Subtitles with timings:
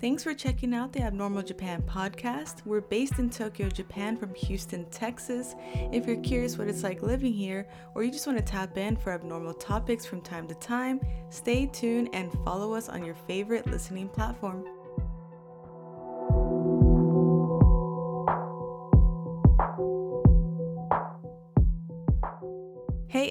[0.00, 2.64] Thanks for checking out the Abnormal Japan podcast.
[2.64, 5.56] We're based in Tokyo, Japan from Houston, Texas.
[5.90, 8.96] If you're curious what it's like living here, or you just want to tap in
[8.96, 11.00] for abnormal topics from time to time,
[11.30, 14.64] stay tuned and follow us on your favorite listening platform.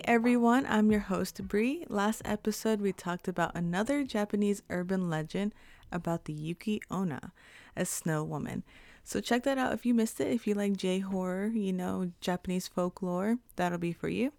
[0.07, 1.83] Everyone, I'm your host Bree.
[1.89, 5.53] Last episode we talked about another Japanese urban legend
[5.91, 7.33] about the Yuki Onna,
[7.75, 8.63] a snow woman.
[9.03, 10.31] So check that out if you missed it.
[10.31, 14.31] If you like J horror, you know, Japanese folklore, that'll be for you.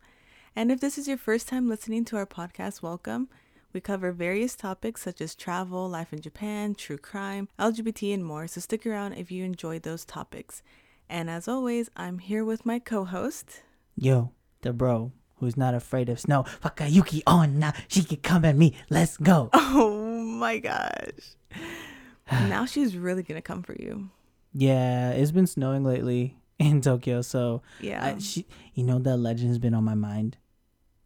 [0.56, 3.28] And if this is your first time listening to our podcast, welcome.
[3.74, 8.46] We cover various topics such as travel, life in Japan, true crime, LGBT, and more.
[8.46, 10.62] So stick around if you enjoy those topics.
[11.10, 13.60] And as always, I'm here with my co host.
[13.96, 16.44] Yo, the bro who's not afraid of snow.
[16.86, 17.72] Yuki Onna.
[17.88, 18.74] She can come at me.
[18.90, 19.50] Let's go.
[19.80, 21.34] Oh my gosh.
[22.30, 24.10] now she's really gonna come for you.
[24.52, 28.04] Yeah, it's been snowing lately in Tokyo, so uh, Yeah.
[28.14, 30.36] I, she, you know, that legend has been on my mind.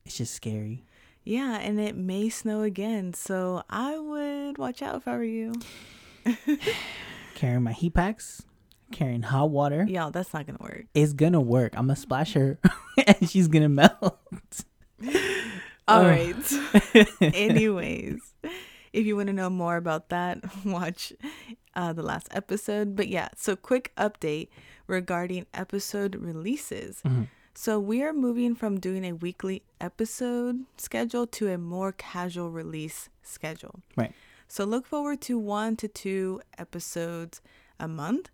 [0.04, 0.84] It's just scary.
[1.24, 5.54] yeah, and it may snow again, so I would watch out if I were you.
[7.34, 8.42] Carrying my heat packs,
[8.92, 9.84] carrying hot water.
[9.88, 10.84] Y'all, that's not gonna work.
[10.94, 11.74] It's gonna work.
[11.76, 12.58] I'm gonna splash her,
[13.06, 14.18] and she's gonna melt.
[15.88, 16.34] All right.
[17.20, 18.20] Anyways,
[18.92, 21.12] if you want to know more about that, watch
[21.74, 22.94] uh, the last episode.
[22.94, 24.48] But yeah, so quick update
[24.86, 27.02] regarding episode releases.
[27.02, 27.28] Mhm.
[27.54, 33.10] So we are moving from doing a weekly episode schedule to a more casual release
[33.22, 33.80] schedule.
[33.96, 34.14] Right.
[34.48, 37.42] So look forward to one to two episodes
[37.78, 38.30] a month.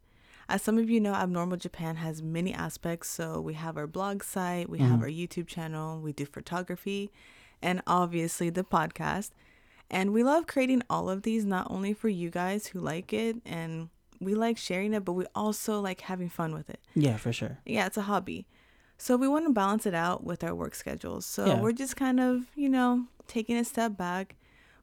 [0.48, 3.10] As some of you know, Abnormal Japan has many aspects.
[3.10, 5.02] So we have our blog site, we have Mhm.
[5.02, 7.10] our YouTube channel, we do photography,
[7.60, 9.30] and obviously the podcast.
[9.90, 13.36] And we love creating all of these not only for you guys who like it
[13.44, 13.88] and
[14.20, 16.80] we like sharing it, but we also like having fun with it.
[16.94, 17.58] Yeah, for sure.
[17.66, 18.46] Yeah, it's a hobby.
[18.96, 21.24] So we want to balance it out with our work schedules.
[21.24, 21.60] So Yeah.
[21.60, 24.34] we're just kind of, you know, taking a step back,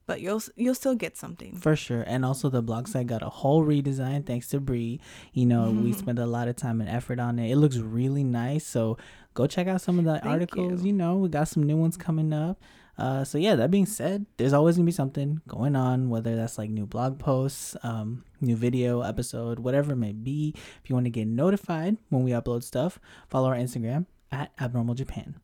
[0.08, 1.58] but you'll you'll still get something.
[1.58, 2.04] For sure.
[2.06, 5.00] And also the blog site got a whole redesign thanks to Bree.
[5.34, 5.96] You know, we Mhm.
[5.96, 7.52] spent a lot of time and effort on it.
[7.52, 8.66] It looks really nice.
[8.66, 8.98] So
[9.34, 10.82] go check out some of the Thank articles.
[10.84, 10.88] you.
[10.88, 10.94] You.
[10.94, 12.62] know, we got some new ones coming up.
[12.98, 16.58] Uh, so yeah, that being said, there's always gonna be something going on, whether that's
[16.58, 20.54] like new blog posts, um, new video episode, whatever it may be.
[20.82, 24.96] If you want to get notified when we upload stuff, follow our Instagram at Abnormal
[24.96, 25.36] Japan.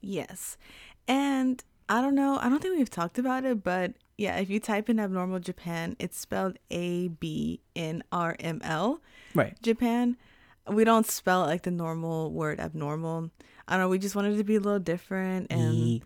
[0.00, 0.56] Yes.
[1.08, 4.60] And I don't know, I don't think we've talked about it, but yeah, if you
[4.60, 9.00] type in abnormal Japan, it's spelled A B N R M L
[9.34, 9.60] Right.
[9.62, 10.16] Japan.
[10.68, 13.30] We don't spell like the normal word abnormal.
[13.66, 16.02] I don't know, we just wanted it to be a little different and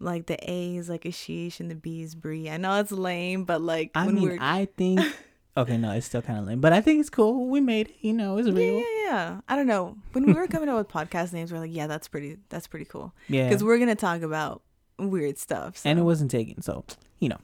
[0.00, 2.48] like the A is like a sheesh and the B is Bree.
[2.50, 5.00] I know it's lame, but like I when mean, we're I think.
[5.54, 7.46] Okay, no, it's still kind of lame, but I think it's cool.
[7.50, 7.96] We made it.
[8.00, 8.56] You know, it's real.
[8.78, 9.04] yeah, yeah.
[9.04, 9.40] yeah.
[9.50, 9.98] I don't know.
[10.12, 12.66] When we were coming up with podcast names, we are like, yeah, that's pretty, that's
[12.66, 13.12] pretty cool.
[13.28, 13.50] Yeah.
[13.50, 14.62] Because we're gonna talk about
[14.98, 15.82] weird stuff.
[15.84, 16.62] and it wasn't taken.
[16.62, 16.86] So
[17.22, 17.40] you know,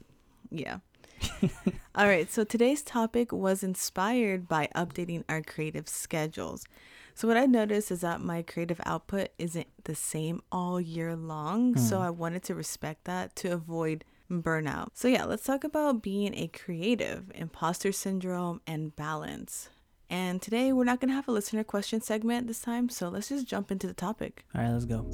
[0.51, 0.79] Yeah.
[1.95, 2.29] All right.
[2.31, 6.65] So today's topic was inspired by updating our creative schedules.
[7.15, 11.75] So what I noticed is that my creative output isn't the same all year long.
[11.77, 12.03] So Hmm.
[12.03, 14.89] I wanted to respect that to avoid burnout.
[14.93, 19.69] So yeah, let's talk about being a creative, imposter syndrome, and balance.
[20.09, 22.89] And today we're not going to have a listener question segment this time.
[22.89, 24.43] So let's just jump into the topic.
[24.55, 25.05] all right, let's go.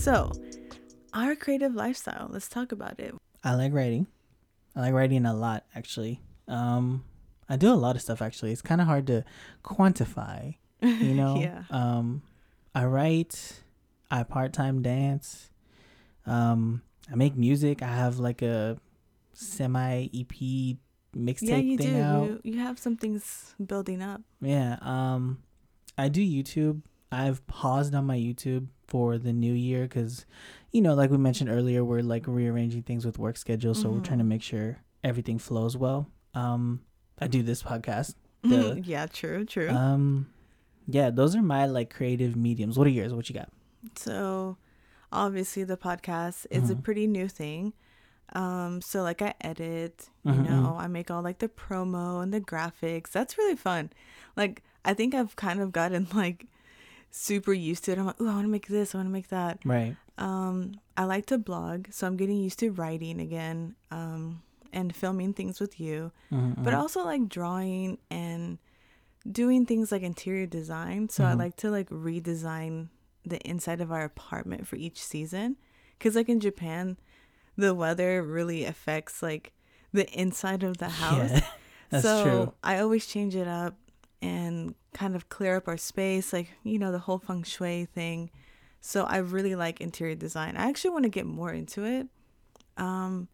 [0.00, 0.32] So,
[1.12, 3.14] our creative lifestyle, let's talk about it.
[3.44, 4.06] I like writing.
[4.74, 6.22] I like writing a lot, actually.
[6.48, 7.04] Um,
[7.50, 8.22] I do a lot of stuff.
[8.22, 9.24] Actually, it's kind of hard to
[9.62, 10.54] quantify.
[10.80, 11.36] You know.
[11.36, 11.64] Yeah.
[11.68, 12.22] Um,
[12.74, 13.60] I write.
[14.10, 15.50] I part time dance.
[16.24, 16.80] Um,
[17.12, 17.82] I make music.
[17.82, 18.78] I have like a
[19.34, 20.78] semi EP
[21.14, 22.00] mixtape yeah, you thing do.
[22.00, 22.24] out.
[22.26, 24.22] You, you have some things building up.
[24.40, 24.78] Yeah.
[24.80, 25.42] Um,
[25.98, 26.80] I do YouTube.
[27.12, 30.26] I've paused on my YouTube for the new year because,
[30.72, 34.00] you know, like we mentioned earlier, we're like rearranging things with work schedules, so we're
[34.00, 34.28] trying to Mhm.
[34.28, 36.08] make sure everything flows well.
[36.34, 36.80] Um,
[37.18, 38.14] I do this podcast.
[38.42, 39.68] The- yeah, true, true.
[39.70, 40.28] Um,
[40.86, 42.78] yeah, those are my like creative mediums.
[42.78, 43.12] What are yours?
[43.12, 43.50] What you got?
[43.96, 44.56] so,
[45.10, 46.82] obviously, the podcast is a Mhm.
[46.82, 47.72] pretty new thing.
[48.34, 52.32] Um, so like I edit, you Mhm, know, I make all like the promo and
[52.32, 53.10] the graphics.
[53.10, 53.90] That's really fun.
[54.36, 56.46] Like I think I've kind of gotten like
[57.10, 57.98] super used to it.
[57.98, 59.58] I'm like, oh, I want to make this, I want to make that.
[59.64, 59.96] Right.
[60.18, 63.74] Um, I like to blog, so I'm getting used to writing again.
[63.90, 64.42] Um,
[64.72, 66.12] and filming things with you.
[66.30, 66.78] Mhm, but mhm.
[66.78, 68.58] also like drawing and
[69.30, 71.08] doing things like interior design.
[71.08, 71.38] So I Mhm.
[71.38, 72.88] like to like redesign
[73.26, 75.56] the inside of our apartment for each season.
[75.98, 76.98] Cause like in Japan,
[77.56, 79.52] the weather really affects like
[79.92, 81.30] the inside of the house.
[81.32, 81.40] Yeah,
[81.90, 82.54] that's so true.
[82.62, 83.74] I always change it up
[84.22, 88.30] and kind of clear up our space, like you know the whole feng shui thing.
[88.80, 90.56] So I really like interior design.
[90.56, 92.06] I actually want to get more into it.
[92.76, 93.28] Um,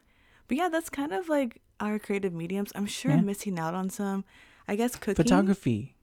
[0.48, 2.72] but yeah, that's kind of like our creative mediums.
[2.74, 3.18] I'm sure Yeah.
[3.18, 4.24] I'm missing out on some.
[4.68, 5.14] I guess cooking.
[5.24, 5.94] Photography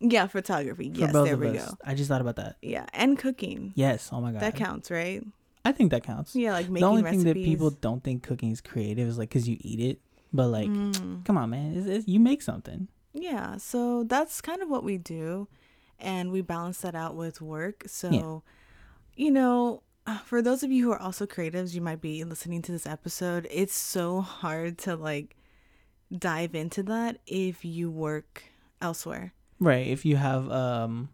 [0.00, 0.90] Yeah, photography.
[0.92, 1.70] for Yes, there we us.
[1.70, 1.76] go.
[1.84, 2.56] I just thought about that.
[2.62, 3.72] Yeah, and cooking.
[3.76, 4.08] Yes.
[4.12, 4.40] Oh my god.
[4.40, 5.22] That counts, right?
[5.64, 6.34] I think that counts.
[6.34, 7.24] Yeah, like making the only recipes.
[7.24, 10.00] thing that people don't think cooking is creative is like because you eat it,
[10.32, 11.24] but like, Mm.
[11.24, 12.88] come on, man, it's, it's, you make something.
[13.12, 15.48] Yeah, so that's kind of what we do,
[15.98, 17.84] and we balance that out with work.
[17.86, 18.42] So,
[19.16, 19.82] you know,
[20.24, 23.46] for those of you who are also creatives, you might be listening to this episode.
[23.50, 25.36] It's so hard to like
[26.16, 28.44] dive into that if you work
[28.80, 29.32] elsewhere.
[29.58, 29.86] Right.
[29.88, 31.10] If you have um,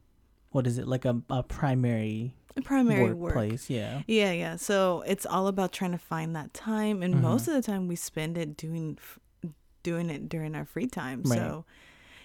[0.51, 2.33] what is it like a, a primary
[2.65, 3.35] Primary work.
[3.35, 3.69] workplace?
[3.69, 4.03] Yeah.
[4.07, 4.57] Yeah, yeah.
[4.57, 7.21] So it's all about trying to find that time, and Mhm.
[7.23, 8.99] most of the time we spend it doing
[9.83, 11.23] doing it during our free time.
[11.25, 11.39] Right.
[11.39, 11.65] So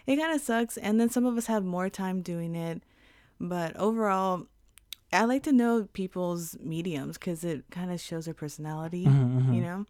[0.08, 0.78] it kind of sucks.
[0.78, 2.82] And then some of us have more time doing it,
[3.40, 4.48] but overall,
[5.14, 9.06] I like to know people's mediums because it kind of shows their personality.
[9.06, 9.56] Mhm, mhm.
[9.56, 9.86] You know.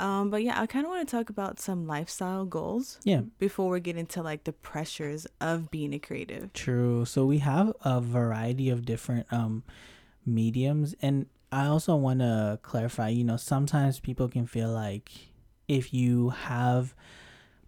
[0.00, 3.22] Um, but yeah, I kind of want to talk about some lifestyle goals Yeah.
[3.40, 6.52] before we get into like the pressures of being a creative.
[6.52, 7.04] True.
[7.04, 9.64] So we have a variety of different um
[10.24, 15.10] mediums and I also want to clarify, you know, sometimes people can feel like
[15.66, 16.94] if you have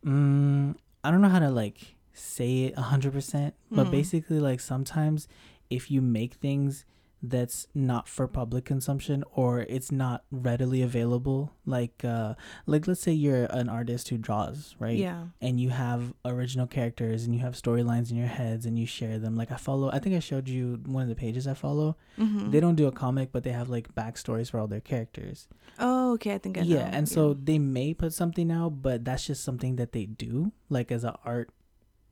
[0.04, 3.90] mm, I don't know how to like say it 100%, but Mm.
[3.90, 5.28] basically like sometimes
[5.70, 6.84] if you make things
[7.22, 12.34] that's not for public consumption or it's not readily available like uh
[12.66, 15.24] like let's say you're an artist who draws right Yeah.
[15.40, 19.18] and you have original characters and you have storylines in your heads and you share
[19.18, 19.36] them.
[19.36, 21.96] Like I follow, I think I showed you one of the pages I follow.
[22.16, 25.46] hmm They don't do a comic, but they have like backstories for all their characters.
[25.78, 26.34] Oh, okay.
[26.34, 26.66] I think I know.
[26.76, 30.52] yeah, and so they may put something out, but that's just something that they do,
[30.70, 31.50] like as an art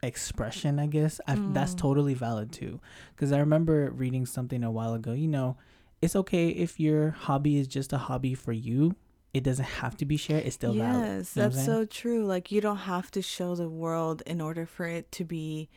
[0.03, 1.21] expression, I guess.
[1.27, 1.79] I, That's Mm.
[1.79, 2.81] totally valid too,
[3.15, 5.13] because I remember reading something a while ago.
[5.13, 5.57] You know,
[6.01, 8.95] it's okay if your hobby is just a hobby for you.
[9.35, 10.45] It doesn't have to be shared.
[10.47, 11.03] It's still yes, valid.
[11.05, 12.25] You know that's so true.
[12.25, 15.69] Like you don't have to show the world in order for it to be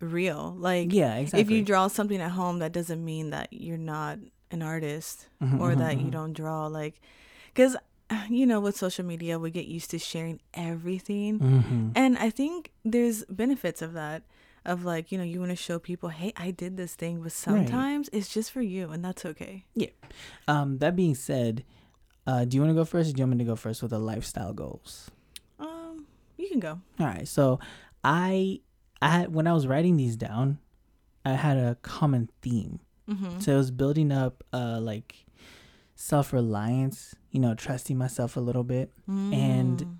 [0.00, 0.54] real.
[0.58, 1.40] Like yeah, exactly.
[1.40, 4.18] if you draw something at home, that doesn't mean that you're not
[4.50, 6.12] an artist Mhm, or mhm, that you mhm.
[6.12, 6.66] don't draw.
[6.66, 7.00] Like,
[7.54, 7.76] because
[8.30, 11.92] you know, with social media, we get used to sharing everything, Mhm.
[11.94, 14.22] and I think there's benefits of that.
[14.64, 17.32] Of like, you know, you want to show people, hey, I did this thing, but
[17.32, 19.64] sometimes it's just for you, and that's okay.
[20.46, 21.64] Um, that being said,
[22.28, 23.82] uh, do you want to go first or do you want me to go first
[23.82, 25.10] with the lifestyle goals?
[25.58, 26.06] Um,
[26.38, 26.78] you can go.
[27.00, 27.26] All right.
[27.26, 27.58] So
[28.04, 28.60] I,
[29.00, 30.58] I had, when I was writing these down,
[31.24, 32.78] I had a common theme.
[33.10, 33.40] Mm-hmm.
[33.40, 35.26] So it was building up, uh, like
[35.96, 38.92] self reliance, you know, trusting myself a little bit,
[39.32, 39.96] and Mm.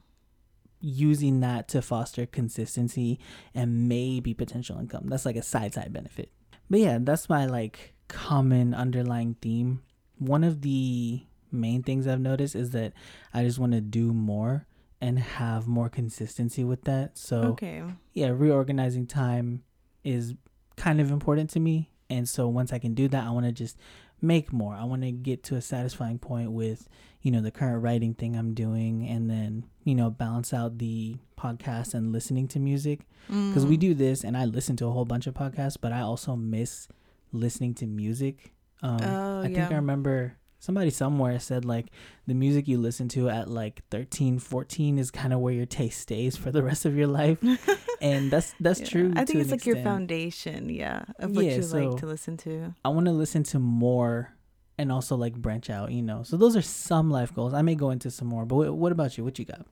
[0.81, 3.19] using that to foster consistency
[3.55, 5.05] and maybe potential income.
[5.07, 6.31] That's like a side side benefit.
[6.71, 9.83] But yeah, that's my like common underlying theme.
[10.19, 12.93] One of the main things I've noticed is that
[13.33, 14.67] I just want to do more
[15.01, 17.17] and have more consistency with that.
[17.19, 17.83] So okay.
[18.13, 19.63] yeah, reorganizing time
[20.05, 20.35] is
[20.77, 21.91] kind of important to me.
[22.11, 23.77] And so once I can do that, I want to just
[24.23, 24.75] make more.
[24.75, 26.89] I want to get to a satisfying point with,
[27.21, 31.17] you know, the current writing thing I'm doing and then, you know, balance out the
[31.37, 33.01] podcast and listening to music.
[33.27, 33.81] Because we Mm.
[33.81, 36.89] do this and I listen to a whole bunch of podcasts, but I also miss
[37.33, 38.53] listening to music.
[38.83, 39.59] Um, Oh, I think.
[39.59, 41.87] I remember somebody somewhere said like
[42.29, 46.01] the music you listen to at like 13 14 is kind of where your taste
[46.01, 47.43] stays for the rest of your life.
[48.01, 48.87] And that's that's Yeah.
[48.93, 52.07] true I think it's like your foundation, yeah, of what Yeah, you so- like to
[52.07, 52.75] listen to.
[52.85, 54.35] i want to listen to more
[54.79, 56.23] and also like branch out you know.
[56.25, 57.55] So those are some life goals.
[57.55, 59.23] I may go into some more but what about you?
[59.25, 59.67] What you got?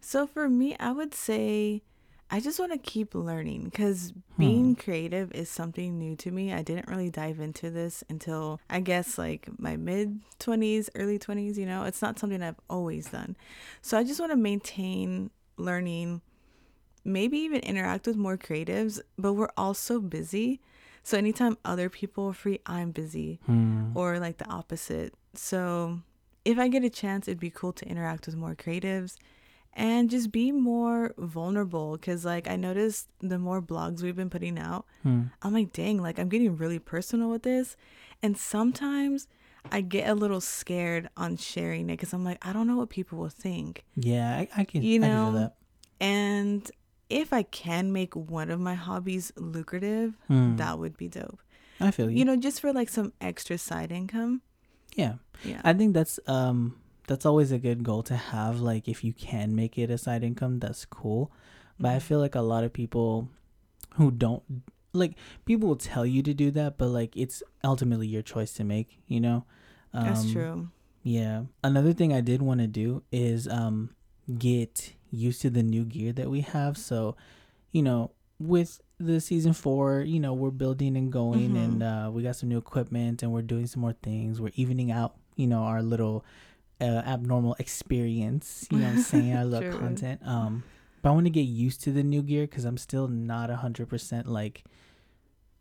[0.00, 1.82] So for me, I would say
[2.30, 4.40] I just want to keep learning because Hmm.
[4.42, 6.52] being creative is something new to me.
[6.52, 11.56] I didn't really dive into this until I guess like my mid 20s, early 20s,
[11.56, 11.84] you know.
[11.84, 13.36] It's not something I've always done.
[13.80, 16.20] So I just want to maintain learning,
[17.04, 20.60] maybe even interact with more creatives, but we're all so busy.
[21.04, 23.38] So anytime other people are free, I'm busy.
[23.46, 23.96] Hmm.
[23.96, 25.14] or like the opposite.
[25.34, 26.00] So
[26.44, 29.16] if I get a chance, it'd be cool to interact with more creatives
[29.76, 34.58] and just be more vulnerable because like I noticed the more blogs we've been putting
[34.58, 35.24] out, Hmm.
[35.42, 37.76] I'm like, dang, like I'm getting really personal with this.
[38.22, 39.28] And sometimes
[39.70, 42.88] I get a little scared on sharing it because I'm like, I don't know what
[42.88, 43.84] people will think.
[43.94, 45.56] yeah i, I can You can know, that
[46.00, 46.70] And
[47.10, 50.56] if I can make one of my hobbies lucrative, Hmm.
[50.56, 51.40] that would be dope.
[51.80, 52.18] I feel you.
[52.18, 54.40] You know, just for like some extra side income.
[54.96, 55.14] yeah.
[55.44, 55.60] Yeah.
[55.62, 56.76] I think that's um
[57.06, 58.60] that's always a good goal to have.
[58.60, 61.30] Like if you can make it a side income, that's cool.
[61.78, 62.02] But I Mhm.
[62.02, 63.28] feel like a lot of people
[63.94, 64.42] who don't
[64.92, 68.64] like people will tell you to do that, but like it's ultimately your choice to
[68.64, 69.44] make, you know?
[69.92, 70.68] That's Um, true.
[71.02, 71.44] Yeah.
[71.62, 73.90] Another thing I did want to do is um
[74.38, 76.76] get used to the new gear that we have.
[76.76, 77.14] So,
[77.72, 78.10] you know,
[78.40, 81.64] with the season four, you know, we're building and going Mhm.
[81.64, 84.40] and uh we got some new equipment and we're doing some more things.
[84.40, 86.24] We're evening out, you know, our little
[86.80, 90.20] uh, abnormal experience, you know what I'm saying, I love content.
[90.24, 90.62] Um
[91.02, 93.56] but I want to get used to the new gear cuz I'm still not a
[93.56, 94.64] 100% like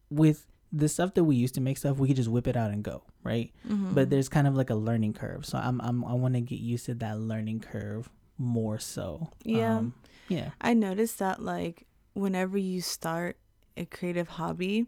[0.10, 2.72] with the stuff that we used to make stuff, we could just whip it out
[2.72, 3.52] and go, right?
[3.68, 3.94] Mhm.
[3.96, 6.60] but there's kind of like a learning curve so i'm, I'm i want to get
[6.60, 9.78] used to that learning curve more so Yeah.
[9.78, 9.94] um,
[10.28, 13.38] yeah I noticed that like whenever you start
[13.78, 14.86] a creative hobby,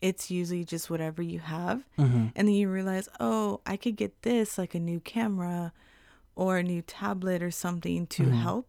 [0.00, 1.84] it's usually just whatever you have.
[1.96, 5.72] hmm And then you realize, oh, I could get this like a new camera
[6.34, 8.32] or a new tablet or something to Mhm.
[8.42, 8.66] help.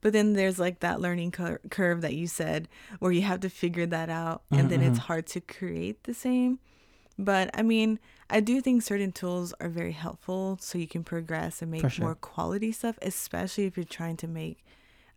[0.00, 3.48] But then there's like that learning cur- curve that you said where you have to
[3.48, 5.02] figure that out and then it's Mhm.
[5.08, 6.58] hard to create the same.
[7.16, 11.62] But I mean, I do think certain tools are very helpful so you can progress
[11.62, 12.04] and make sure.
[12.06, 14.58] more quality stuff, especially if you're trying to make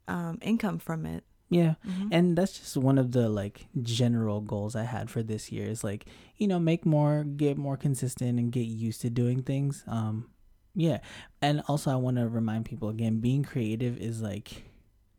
[0.07, 1.23] um, income from it.
[1.49, 1.75] Yeah.
[1.87, 2.09] Mhm.
[2.11, 5.83] and that's just one of the like general goals i had for this year is
[5.83, 6.05] like
[6.37, 9.83] you know make more get more consistent and get used to doing things.
[9.87, 10.29] Um
[10.75, 10.99] yeah.
[11.41, 14.63] And also i want to remind people again being creative is like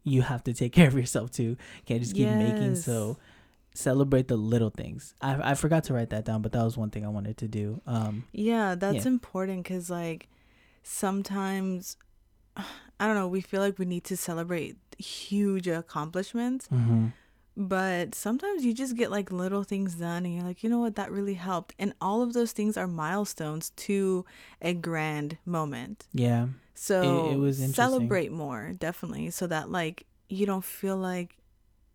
[0.05, 1.57] you have to take care of yourself too.
[1.87, 3.17] Can't just keep making so
[3.75, 5.15] celebrate the little things.
[5.21, 7.49] I, I forgot to write that down but that was one thing i wanted to
[7.49, 7.81] do.
[7.87, 9.13] Um Yeah, that's Yeah.
[9.17, 10.29] important because, like,
[10.83, 11.97] sometimes,
[12.57, 17.13] I don't know, we feel like we need to celebrate huge accomplishments, mhm.
[17.57, 20.97] but sometimes you just get like little things done and you're like, you know what,
[20.97, 21.75] that really helped.
[21.79, 24.25] And all of those things are milestones to
[24.61, 26.07] a grand moment.
[26.13, 27.75] yeah So it was interesting.
[27.85, 31.37] celebrate more, definitely, so that, like, you don't feel like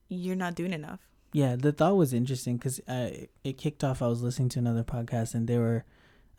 [0.10, 1.00] you're not doing enough.
[1.32, 4.02] Yeah, the thought was interesting because uh, it- it kicked off.
[4.02, 5.84] I was listening to another podcast and they were,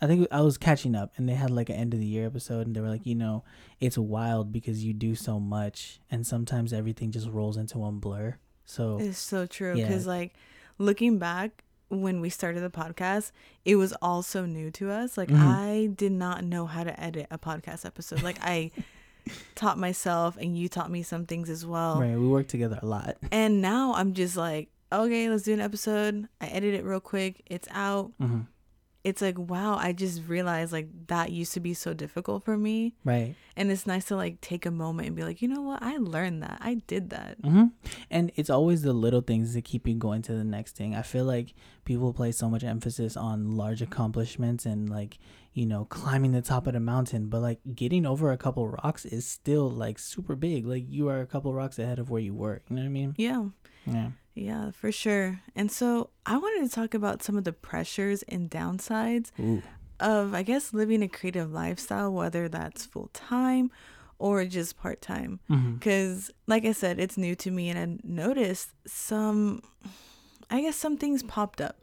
[0.05, 2.27] I think I was catching up and they had like an end of the year
[2.27, 3.43] episode and they were like, you know,
[3.81, 8.37] it's wild because you do so much and sometimes everything just rolls into one blur.
[8.67, 9.87] So It's so true Yeah.
[9.87, 10.35] because like
[10.79, 13.31] looking back when we started the podcast,
[13.65, 15.17] it was all so new to us.
[15.17, 15.41] Like Mhm.
[15.41, 18.23] I did not know how to edit a podcast episode.
[18.23, 18.71] Like I
[19.55, 21.99] taught myself and you taught me some things as well.
[22.01, 23.17] right, we work together a lot.
[23.33, 26.29] And now I'm just like, okay, let's do an episode.
[26.41, 27.43] I edit it real quick.
[27.47, 28.13] It's out.
[28.19, 28.41] hmm
[29.05, 32.95] It's like, wow, I just realized like that used to be so difficult for me.
[33.05, 33.35] Right.
[33.55, 35.83] And it's nice to like take a moment and be like, you know what?
[35.83, 36.59] I learned that.
[36.63, 37.37] I did that.
[37.45, 37.67] hmm
[38.11, 40.95] And it's always the little things that keep you going to the next thing.
[40.95, 45.19] I feel like people place so much emphasis on large accomplishments and like,
[45.55, 49.05] you know, climbing the top of the mountain, but like getting over a couple rocks
[49.05, 50.67] is still like super big.
[50.67, 52.61] Like you are a couple rocks ahead of where you were.
[52.69, 53.15] You know what I mean?
[53.17, 53.47] Yeah.
[53.87, 54.11] Yeah.
[54.35, 55.41] Yeah, for sure.
[55.55, 59.63] And so I wanted to talk about some of the pressures and downsides Ooh.
[60.01, 63.71] of, I guess, living a creative lifestyle, whether that's full time
[64.19, 65.39] or just part time.
[65.49, 66.51] Because, mm-hmm.
[66.51, 69.63] like I said, it's new to me, and I noticed some,
[70.51, 71.83] I guess, some things popped up.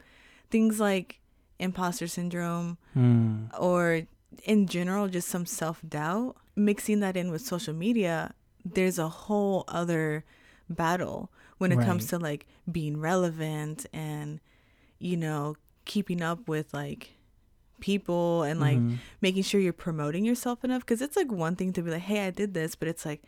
[0.50, 1.21] Things like
[1.62, 3.50] imposter syndrome, Mm.
[3.60, 4.02] or
[4.44, 6.36] in general, just some self doubt.
[6.56, 8.34] Mixing that in with social media,
[8.66, 10.24] there's a whole other
[10.70, 14.40] battle when it comes to like being relevant and,
[15.00, 17.12] you know, keeping up with like
[17.80, 18.98] people and like Mhm.
[19.22, 20.86] making sure you're promoting yourself enough.
[20.86, 23.22] Cause it's like one thing to be like, hey, I did this, but it's like,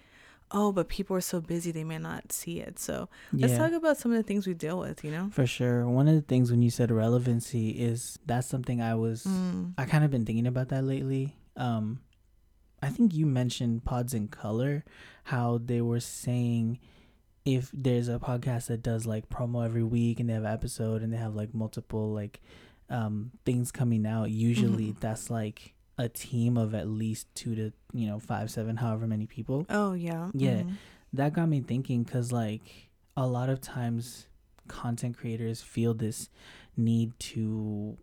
[0.53, 2.77] oh, but people are so busy they may not see it.
[2.79, 3.57] So let's yeah.
[3.59, 5.29] talk about some of the things we deal with, you know?
[5.31, 5.87] For sure.
[5.87, 9.73] One of the things when you said relevancy is that's something I was Mm.
[9.77, 11.35] I kind of been thinking about that lately.
[11.57, 11.99] Um
[12.81, 14.83] I think you mentioned Pods in Color
[15.25, 16.79] how they were saying
[17.45, 21.01] if there's a podcast that does like promo every week and they have an episode
[21.01, 22.41] and they have like multiple like
[22.89, 24.99] um things coming out, usually Mhm.
[24.99, 29.25] that's like a team of at least 2 to, you know, 5 7 however many
[29.27, 29.65] people.
[29.69, 30.29] Oh, yeah.
[30.33, 30.63] Yeah.
[30.63, 30.75] Mhm.
[31.13, 34.25] that got me thinking because like a lot of times
[34.67, 36.29] content creators feel this
[36.75, 37.97] need to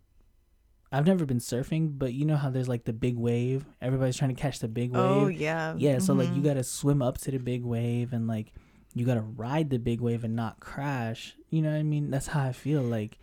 [0.93, 4.33] i've never been surfing but you know how there's like the big wave everybody's trying
[4.33, 5.73] to catch the big wave Oh, yeah.
[5.77, 6.45] yeah so like you Mhm.
[6.45, 8.53] gotta swim up to the big wave and like
[8.93, 12.27] you gotta ride the big wave and not crash you know what i mean that's
[12.27, 13.17] how i feel like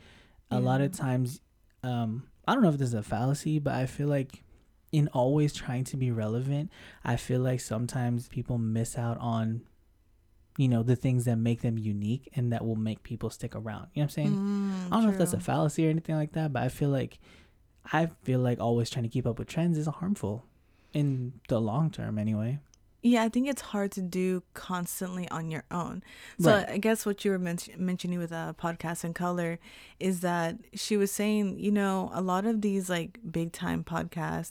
[0.50, 1.40] a lot of times
[1.82, 4.42] um i don't know if this is a fallacy but i feel like
[4.92, 6.70] in always trying to be relevant
[7.04, 9.60] i feel like sometimes people miss out on
[10.56, 13.86] you know the things that make them unique and that will make people stick around
[13.94, 16.14] you know what i'm saying Mm, i don't know if that's a fallacy or anything
[16.16, 17.18] like that but i feel like
[17.92, 20.44] i feel like always trying to keep up with trends is harmful
[20.92, 22.58] in the long term anyway
[23.00, 26.02] Yeah, I think it's hard to do constantly on your own.
[26.40, 26.68] So Right.
[26.68, 29.60] I guess what you were men- mentioning with a podcast in color
[30.00, 34.50] is that she was saying, you know, a lot of these like big time podcasts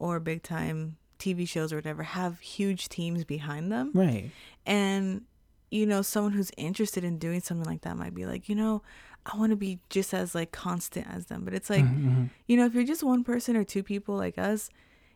[0.00, 3.92] or big time TV shows or whatever have huge teams behind them.
[3.94, 4.30] right
[4.66, 5.22] And,
[5.70, 8.82] you know, someone who's interested in doing something like that might be like, you know,
[9.26, 11.44] I want to be just as like constant as them.
[11.44, 12.30] But it's like, Mhm, mhm.
[12.46, 14.70] you know if you're just one person or two people like us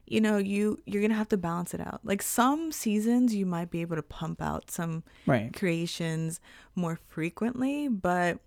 [0.07, 3.71] you know you you're gonna have to balance it out like some seasons you might
[3.71, 6.41] be able to pump out some right creations
[6.75, 8.38] more frequently but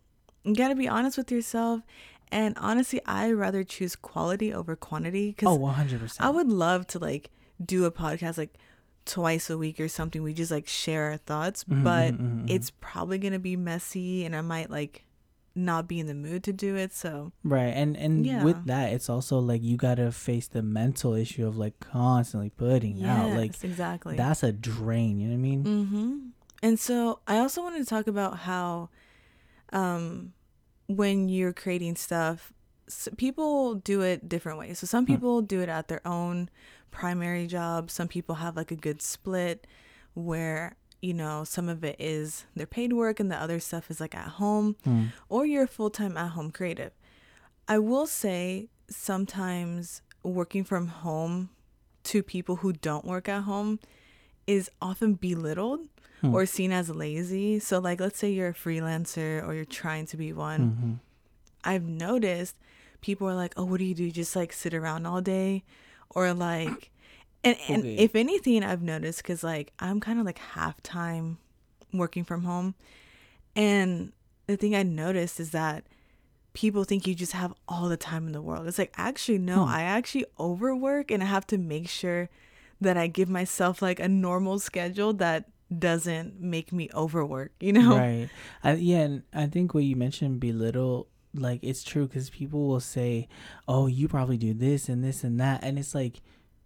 [0.43, 1.81] you gotta be honest with yourself
[2.31, 6.99] and honestly i rather choose quality over quantity because oh 100% i would love to
[6.99, 7.29] like
[7.63, 8.53] do a podcast like
[9.05, 12.41] twice a week or something we just like share our thoughts Mhm, but mhm, mhm,
[12.43, 12.49] mhm.
[12.49, 15.03] it's probably gonna be messy and i might like
[15.55, 17.73] not be in the mood to do it so Right.
[17.73, 18.43] And and Yeah.
[18.43, 23.03] with that it's also like you gotta face the mental issue of like constantly putting
[23.03, 23.31] out.
[23.31, 24.15] Like exactly.
[24.17, 25.63] that's a drain, you know what I mean?
[25.63, 26.17] Mm-hmm.
[26.61, 28.89] And so I also wanted to talk about how,
[29.73, 30.33] um,
[30.87, 32.51] when you're creating stuff,
[33.17, 34.79] people do it different ways.
[34.79, 35.13] So some Hmm.
[35.13, 36.49] people do it at their own
[36.91, 37.91] primary job.
[37.91, 39.67] Some people have like a good split
[40.13, 43.99] where you know some of it is their paid work and the other stuff is
[43.99, 45.05] like at home Hmm.
[45.29, 46.91] or you're a full-time at-home creative.
[47.67, 51.49] I will say sometimes working from home
[52.03, 53.79] to people who don't work at home
[54.47, 55.81] is often belittled
[56.21, 56.33] Hmm.
[56.33, 57.59] or seen as lazy.
[57.59, 60.61] So like let's say you're a freelancer or you're trying to be one.
[60.69, 60.93] hmm
[61.63, 62.55] I've noticed
[63.01, 64.09] people are like, "Oh, what do you do?
[64.11, 65.63] Just like sit around all day?"
[66.09, 66.91] Or like
[67.43, 67.97] and, and Okay.
[67.97, 71.37] if anything I've noticed cuz like I'm kind of like half time
[71.93, 72.73] working from home.
[73.55, 74.11] And
[74.47, 75.83] the thing I noticed is that
[76.53, 78.67] people think you just have all the time in the world.
[78.67, 79.69] It's like actually no, Hmm.
[79.69, 82.29] I actually overwork and I have to make sure
[82.81, 87.97] that I give myself like a normal schedule that doesn't make me overwork, you know?
[87.97, 88.29] Right.
[88.63, 92.79] I, yeah, and I think what you mentioned belittle like it's true because people will
[92.79, 93.27] say,
[93.67, 96.21] "Oh, you probably do this and this and that," and it's like,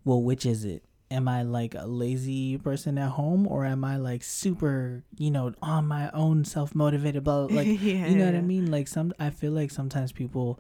[0.06, 0.84] well, which is it?
[1.10, 5.54] Am I like a lazy person at home, or am I like super, you know,
[5.62, 7.24] on my own, self motivated?
[7.24, 8.72] But like, Yeah, you know what I mean?
[8.72, 10.60] Like some, I feel like sometimes people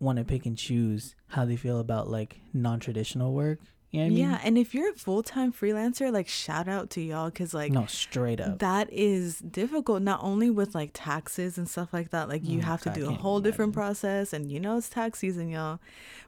[0.00, 3.60] want to pick and choose how they feel about like non traditional work.
[3.94, 4.18] You know I mean?
[4.18, 7.86] Yeah, and if you're a full-time freelancer, like shout out to y'all cuz like no,
[7.86, 8.58] straight up.
[8.58, 12.64] that is difficult not only with like taxes and stuff like that like you Mm,
[12.64, 15.78] have to I do a whole different process and you know it's tax season y'all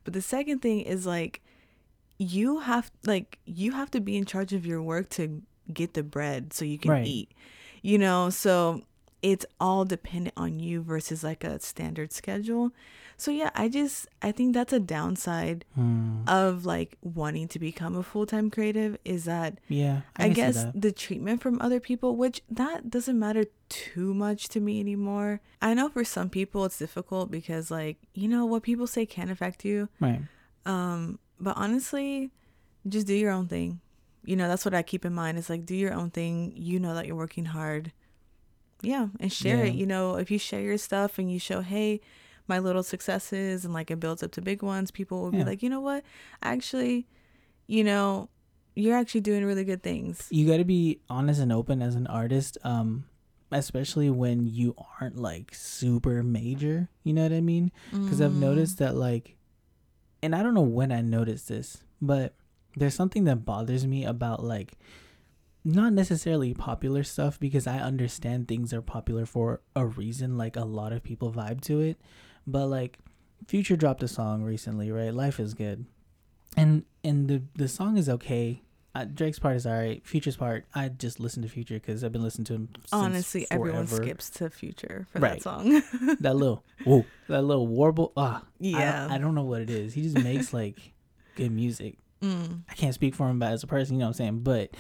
[0.04, 1.40] but the second thing is like
[2.18, 6.02] you have like you have to be in charge of your work to get the
[6.02, 7.06] bread so you can Right.
[7.06, 7.32] eat
[7.82, 8.82] you know so
[9.22, 12.70] it's all dependent on you versus like a standard schedule
[13.18, 16.20] so yeah i just i think that's a downside Hmm.
[16.28, 20.80] of like wanting to become a full-time creative is that yeah, I, see guess that.
[20.80, 25.40] the treatment from other people, which that doesn't matter too much to me anymore.
[25.60, 29.28] I know for some people it's difficult because like, you know, what people say can
[29.30, 29.88] affect you.
[30.00, 30.22] right.
[30.64, 32.30] Um, but honestly,
[32.88, 33.80] just do your own thing.
[34.24, 35.38] You know, that's what I keep in mind.
[35.38, 36.52] Is like do your own thing.
[36.56, 37.92] You know that you're working hard.
[38.82, 39.74] Yeah, and share it.
[39.74, 42.00] You know, if you share your stuff and you show, hey,
[42.48, 45.62] my little successes and like it builds up to big ones, people will be like,
[45.62, 46.04] you know what?
[46.42, 47.06] Actually,
[47.66, 48.28] you know,
[48.74, 50.26] you're actually doing really good things.
[50.30, 53.04] you got to be honest and open as an artist um
[53.52, 57.70] especially when you aren't like super major you know what i mean
[58.02, 58.38] because i've Mm.
[58.48, 59.36] noticed that like
[60.20, 62.34] and i don't know when i noticed this but
[62.76, 64.74] there's something that bothers me about like
[65.64, 70.64] not necessarily popular stuff because i understand things are popular for a reason like a
[70.64, 71.98] lot of people vibe to it
[72.46, 72.98] but like
[73.46, 75.86] future dropped a song recently right life is good
[76.56, 78.62] and and the the song is okay
[78.96, 80.00] uh, Drake's part is alright.
[80.06, 82.68] Future's part, I just listen to Future because I've been listening to him.
[82.76, 85.34] Since Honestly, everyone skips to Future for Right.
[85.34, 85.82] that song.
[86.20, 88.14] that little, whoa, that little warble.
[88.16, 89.06] Ah, Yeah.
[89.10, 89.92] I, I don't know what it is.
[89.92, 90.94] He just makes like
[91.34, 91.98] good music.
[92.22, 92.62] mm.
[92.70, 94.38] I can't speak for him but as a person, you know what I'm saying?
[94.38, 94.70] But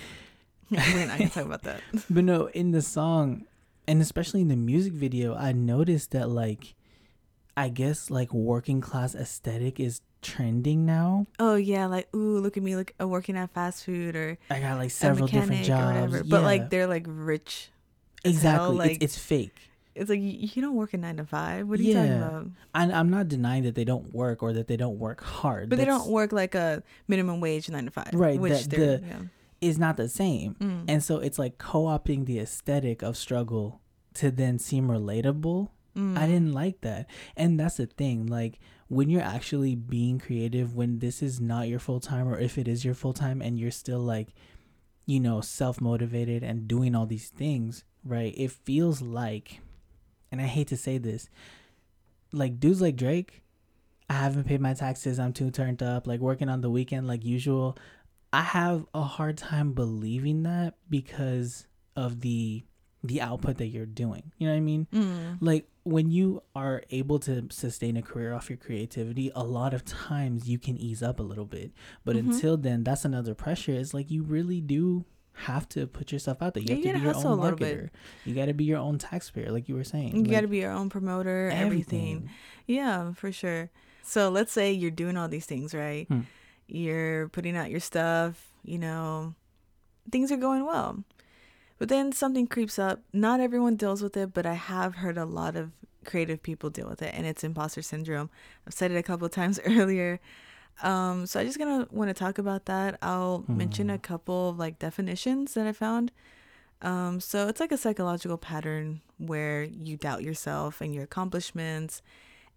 [0.70, 1.82] We're not gonna talk about that.
[2.08, 3.44] but no, in the song,
[3.86, 6.74] and especially in the music video, I noticed that like,
[7.56, 11.26] I guess like working class aesthetic is trending now.
[11.38, 14.78] Oh yeah, like ooh, look at me, like working at fast food or I got
[14.78, 16.24] like several different jobs, whatever.
[16.24, 17.70] But like they're like rich.
[18.24, 19.56] exactly, hell, like it's, it's fake.
[19.94, 21.66] it's like you, you don't work a nine to five.
[21.68, 22.46] What are you talking about?
[22.74, 25.78] I, I'm not denying that they don't work or that they don't work hard, But
[25.78, 28.10] they don't work like a minimum wage nine to five.
[28.12, 29.18] Right, Which the- yeah.
[29.62, 30.56] is not the same.
[30.60, 30.84] Mm.
[30.88, 33.80] And so it's like co-opting the aesthetic of struggle
[34.14, 35.70] to then seem relatable.
[35.96, 36.18] Mm.
[36.18, 37.08] I didn't like that.
[37.36, 38.26] And that's the thing.
[38.26, 42.58] Like when you're actually being creative, when this is not your full time, or if
[42.58, 44.28] it is your full time and you're still like,
[45.06, 48.34] you know, self motivated and doing all these things, right?
[48.36, 49.60] It feels like,
[50.30, 51.28] and I hate to say this,
[52.32, 53.42] like dudes like Drake,
[54.10, 55.18] I haven't paid my taxes.
[55.18, 57.76] I'm too turned up, like working on the weekend like usual.
[58.32, 62.64] I have a hard time believing that because of the
[63.06, 64.32] the output that you're doing.
[64.38, 64.86] You know what I mean?
[64.92, 65.38] Mm.
[65.40, 69.84] Like when you are able to sustain a career off your creativity, a lot of
[69.84, 71.72] times you can ease up a little bit.
[72.04, 72.32] But Mhm.
[72.32, 73.72] until then, that's another pressure.
[73.72, 75.04] It's like you really do
[75.40, 76.62] have to put yourself out there.
[76.62, 77.78] You Yeah, have you to be your own a little bit.
[77.78, 77.90] marketer.
[78.24, 80.16] You got to be your own taxpayer, like you were saying.
[80.16, 82.30] You Like, got to be your own promoter, everything.
[82.66, 83.70] Yeah, for sure.
[84.02, 86.06] So let's say you're doing all these things, right?
[86.08, 86.20] Hmm.
[86.68, 89.34] You're putting out your stuff, you know,
[90.10, 91.04] things are going well.
[91.78, 93.00] But then something creeps up.
[93.12, 95.72] Not everyone deals with it, but I have heard a lot of
[96.04, 98.30] creative people deal with it, and it's imposter syndrome.
[98.66, 100.20] I've said it a couple of times earlier.
[100.82, 102.98] Um, so I just gonna want to talk about that.
[103.02, 106.12] I'll mention a couple of like definitions that I found.
[106.82, 112.02] Um, so it's like a psychological pattern where you doubt yourself and your accomplishments,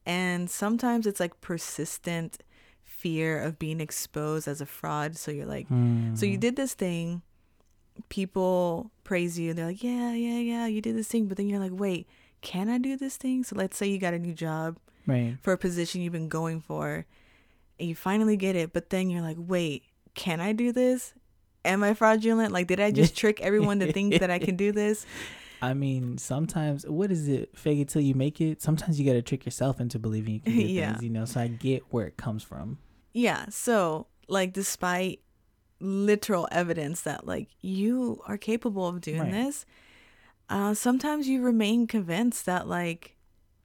[0.06, 2.40] and sometimes it's like persistent
[2.84, 5.16] fear of being exposed as a fraud.
[5.16, 5.68] So you're like,
[6.14, 6.40] so you Hmm.
[6.42, 7.22] did this thing,
[8.10, 11.60] people praise you, they're like, yeah, yeah, yeah, you did this thing, but then you're
[11.60, 12.08] like, wait,
[12.42, 13.44] can I do this thing?
[13.44, 15.36] So let's say you got a new job right.
[15.42, 17.06] for a position you've been going for
[17.80, 19.84] and you finally get it, but then you're like, wait,
[20.14, 21.14] can I do this?
[21.66, 22.54] Am I fraudulent?
[22.54, 25.06] Like, did I just trick everyone to think that I can do this?
[25.62, 27.58] I mean, sometimes what is it?
[27.58, 28.62] Fake it till you make it.
[28.62, 30.92] Sometimes you got to trick yourself into believing you can do Yeah.
[30.92, 31.04] things.
[31.04, 32.78] You know, so I get where it comes from.
[33.14, 33.46] Yeah.
[33.50, 35.20] So, like, despite
[35.80, 39.32] literal evidence that, like, you are capable of doing Right.
[39.32, 39.66] this,
[40.50, 43.16] uh, sometimes you remain convinced that, like,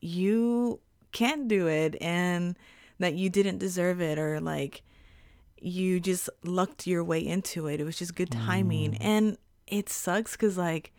[0.00, 0.80] you
[1.12, 2.56] can't do it and
[2.98, 4.82] that you didn't deserve it or, like,
[5.58, 7.80] you just lucked your way into it.
[7.80, 8.96] It was just good timing.
[8.96, 10.92] And it sucks because, like,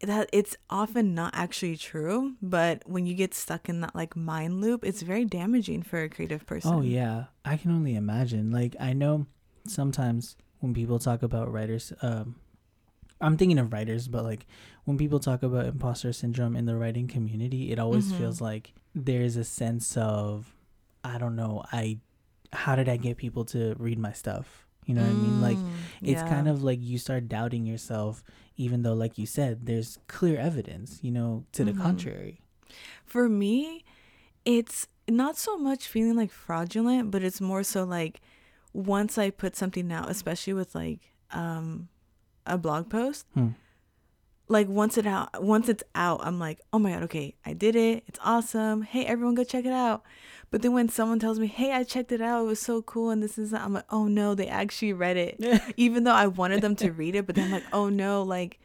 [0.00, 4.60] that it's often not actually true, but when you get stuck in that like mind
[4.60, 6.72] loop, it's very damaging for a creative person.
[6.72, 8.52] Oh yeah, I can only imagine.
[8.52, 9.26] Like I know
[9.70, 12.36] sometimes when people talk about writers, um,
[13.20, 14.46] I'm thinking of writers, but like
[14.84, 18.16] when people talk about imposter syndrome in the writing community, it always Mhm.
[18.16, 20.54] feels like there's a sense of,
[21.04, 21.98] I don't know, I,
[22.52, 24.66] how did I get people to read my stuff?
[24.86, 25.40] You know what I mean?
[25.40, 25.64] Like Mm,
[26.02, 26.28] it's yeah.
[26.28, 28.22] kind of like you start doubting yourself,
[28.56, 31.82] even though, like you said, there's clear evidence, you know, to the Mhm.
[31.82, 32.40] contrary.
[33.04, 33.84] for me,
[34.44, 38.20] it's not so much feeling like fraudulent, but it's more so like
[38.78, 41.00] once I put something out, especially with like
[41.32, 41.88] um
[42.46, 43.48] a blog post, Hmm.
[44.48, 47.76] like once it out once it's out, I'm like, oh my god, okay, I did
[47.76, 48.04] it.
[48.06, 48.82] It's awesome.
[48.82, 50.02] Hey, everyone, go check it out.
[50.50, 53.10] But then when someone tells me, hey, I checked it out, it was so cool,
[53.10, 55.62] and this is I'm like, oh no, they actually read it.
[55.76, 58.58] Even though I wanted them to read it, but then I'm like, oh no, like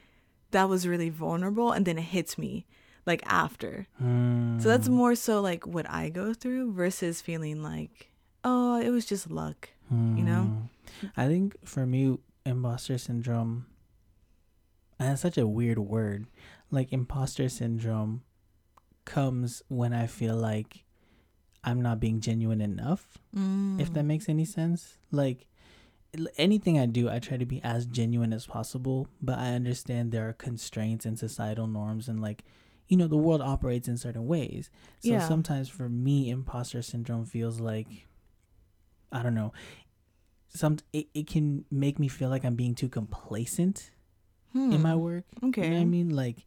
[0.52, 2.66] that was really vulnerable, and then it hits me
[3.06, 3.88] like after.
[4.00, 4.94] So that's Hmm.
[4.94, 8.12] more so like what I go through versus feeling like,
[8.46, 9.70] oh, it was just luck.
[10.16, 10.54] You know?
[11.02, 11.10] Mm.
[11.18, 13.66] I think for me, imposter syndrome,
[15.00, 16.28] and it's such a weird word.
[16.72, 18.24] Like imposter syndrome
[19.06, 20.84] comes when I feel like
[21.64, 23.18] I'm not being genuine enough.
[23.34, 23.94] If Mm.
[23.94, 24.98] that makes any sense.
[25.12, 25.48] Like
[26.38, 29.08] anything I do, I try to be as genuine as possible.
[29.22, 32.44] But I understand there are constraints and societal norms, and like
[32.90, 34.70] you know, the world operates in certain ways.
[35.00, 35.20] So Yeah.
[35.20, 37.88] sometimes for me, imposter syndrome feels like
[39.12, 39.54] I don't know.
[40.54, 43.92] Some it, it can make me feel like I'm being too complacent
[44.54, 45.00] in my Hmm.
[45.00, 45.24] work.
[45.44, 45.66] Okay.
[45.66, 46.10] You know I mean?
[46.16, 46.46] Like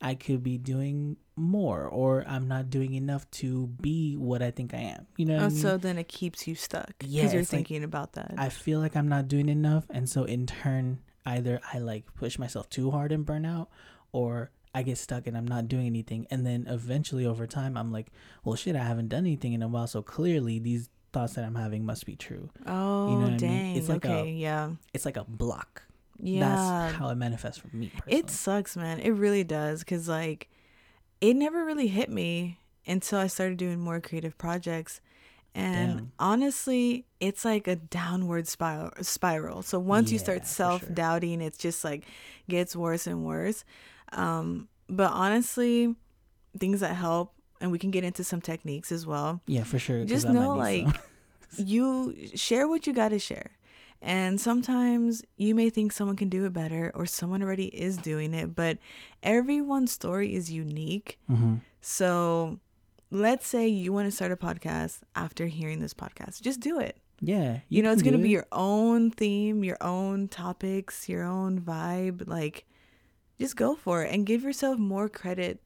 [0.00, 4.74] I could be doing more or I'm not doing enough to be what I think
[4.74, 5.06] I am.
[5.16, 5.56] You know Oh, I mean?
[5.56, 8.34] so then it keeps you stuck because Yeah, you're it's like- thinking about that.
[8.36, 12.38] I feel like I'm not doing enough and so in turn either I like push
[12.38, 13.70] myself too hard and burn out
[14.12, 17.90] or I get stuck and I'm not doing anything and then eventually over time I'm
[17.90, 18.12] like,
[18.44, 21.54] well shit, I haven't done anything in a while so clearly these thoughts that I'm
[21.54, 22.50] having must be true.
[22.66, 23.36] oh, what I mean?
[23.38, 23.76] dang.
[23.76, 24.72] It's like a- okay, yeah.
[24.92, 25.82] It's like a block.
[26.20, 26.48] Yeah.
[26.48, 28.18] That's how it manifests for me personally.
[28.18, 29.00] It sucks, man.
[29.00, 29.82] It really does.
[29.84, 30.48] Cause like,
[31.20, 35.00] it never really hit me until I started doing more creative projects.
[35.54, 36.12] And Damn.
[36.18, 38.90] honestly, it's like a downward spiral.
[39.00, 39.62] Spiral.
[39.62, 42.04] So once you start self doubting, it's just like
[42.46, 43.64] gets worse and worse.
[44.12, 45.94] Um, but honestly,
[46.58, 49.40] things that help, and we can get into some techniques as well.
[49.46, 50.04] Yeah, for sure.
[50.04, 50.86] Just know, like.
[51.58, 53.52] you share what you got to share.
[54.02, 58.34] And sometimes you may think someone can do it better or someone already is doing
[58.34, 58.78] it, but
[59.22, 61.18] everyone's story is unique.
[61.30, 61.56] Mm-hmm.
[61.80, 62.60] So
[63.10, 66.98] let's say you want to start a podcast after hearing this podcast, just do it.
[67.20, 67.60] Yeah.
[67.68, 72.28] You, know, it's going to be your own theme, your own topics, your own vibe.
[72.28, 72.66] Like,
[73.38, 75.62] just go for it and give yourself more credit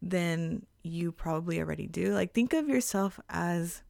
[0.00, 2.14] than you probably already do.
[2.14, 3.82] Like, think of yourself as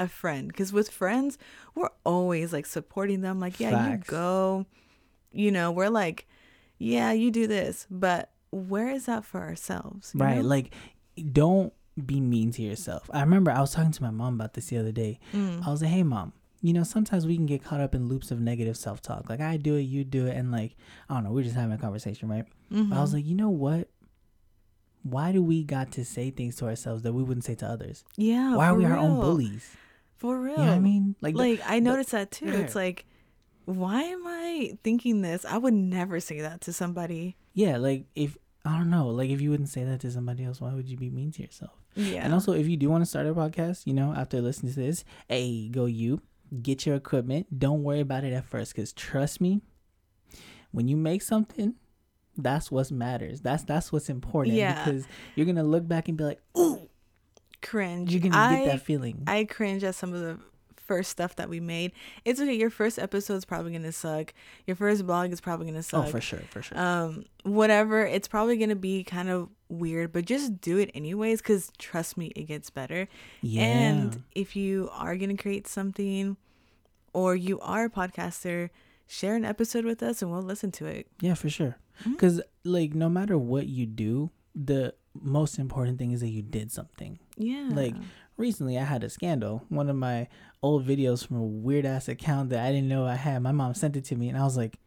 [0.00, 1.38] a friend because with friends,
[1.74, 3.38] we're always like supporting them.
[3.38, 4.66] Like, yeah, you go.
[5.32, 6.26] You know, we're like,
[6.78, 10.10] yeah, you do this, but where is that for ourselves?
[10.14, 10.38] Right.
[10.38, 10.42] know?
[10.42, 10.74] Like,
[11.32, 11.72] don't
[12.04, 13.08] be mean to yourself.
[13.12, 15.20] I remember I was talking to my mom about this the other day.
[15.32, 15.64] Mm.
[15.66, 16.32] I was like, hey, mom,
[16.62, 19.28] you know, sometimes we can get caught up in loops of negative self talk.
[19.30, 20.36] Like, I do it, you do it.
[20.36, 20.74] And, like,
[21.08, 22.44] I don't know, we're just having a conversation, right?
[22.70, 23.14] But I was Mhm.
[23.14, 23.88] like, you know what?
[25.02, 28.04] Why do we got to say things to ourselves that we wouldn't say to others?
[28.16, 29.76] yeah, Why are we our own bullies?
[30.20, 30.52] For real.
[30.52, 31.16] You know what I mean?
[31.20, 32.46] Like, the- like I noticed that too.
[32.46, 32.58] yeah.
[32.58, 33.06] It's like,
[33.64, 35.44] why am I thinking this?
[35.44, 37.36] I would never say that to somebody.
[37.54, 40.60] yeah, like, if, I don't know, like, if you wouldn't say that to somebody else,
[40.60, 41.72] why would you be mean to yourself?
[41.94, 42.24] Yeah.
[42.24, 44.80] And also, if you do want to start a podcast, you know, after listening to
[44.80, 46.20] this, hey, go you,
[46.62, 47.58] get your equipment.
[47.58, 49.62] Don't worry about it at first, because trust me,
[50.72, 51.74] when you make something,
[52.36, 53.40] that's what matters.
[53.40, 54.56] That's that's what's important.
[54.56, 54.84] Yeah.
[54.84, 56.88] Because you're gonna look back and be like, ooh,
[57.62, 58.12] cringe.
[58.12, 59.22] you're gonna I, get that feeling.
[59.26, 60.38] I cringe at some of the
[60.76, 61.92] first stuff that we made.
[62.24, 62.54] It's okay.
[62.54, 64.34] Your first episode is probably gonna suck.
[64.66, 66.06] Your first blog is probably gonna suck.
[66.06, 66.78] oh, for sure, for sure.
[66.78, 71.70] um whatever it's probably gonna be kind of weird but just do it anyways because
[71.78, 73.08] trust me it gets better
[73.40, 73.62] yeah.
[73.62, 76.36] and if you are gonna create something
[77.14, 78.68] or you are a podcaster
[79.06, 81.76] share an episode with us and we'll listen to it yeah, for sure.
[82.04, 86.70] Because like, no matter what you do, the most important thing is that you did
[86.70, 87.18] something.
[87.40, 87.94] Yeah Like,
[88.36, 89.64] recently I had a scandal.
[89.68, 90.28] One of my
[90.62, 93.42] old videos from a weird ass account that I didn't know I had.
[93.42, 94.78] My mom sent it to me and I was like,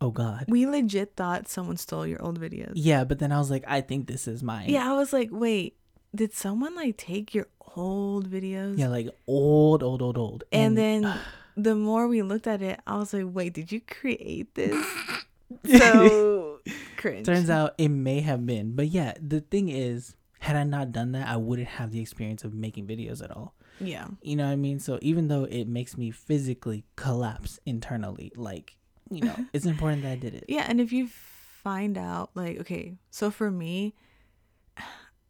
[0.00, 3.50] "Oh god." we legit thought someone stole your old videos Yeah, but then I was
[3.50, 5.76] like, "I think this is mine." yeah i was like wait
[6.14, 10.44] did someone like take your old videos Yeah, like old, old, old, old.
[10.52, 11.02] and then
[11.56, 14.78] the more we looked at it i was like wait did you create this
[15.78, 16.60] so
[16.96, 18.74] cringe turns out it may have been.
[18.76, 22.44] But yeah, the thing is, had I not done that, I wouldn't have the experience
[22.44, 23.54] of making videos at all.
[23.80, 24.78] yeah You know what I mean?
[24.78, 28.76] So even though it makes me physically collapse internally, like,
[29.10, 30.44] you know, it's important that I did it.
[30.48, 33.94] Yeah, and if you find out, like, okay, so for me,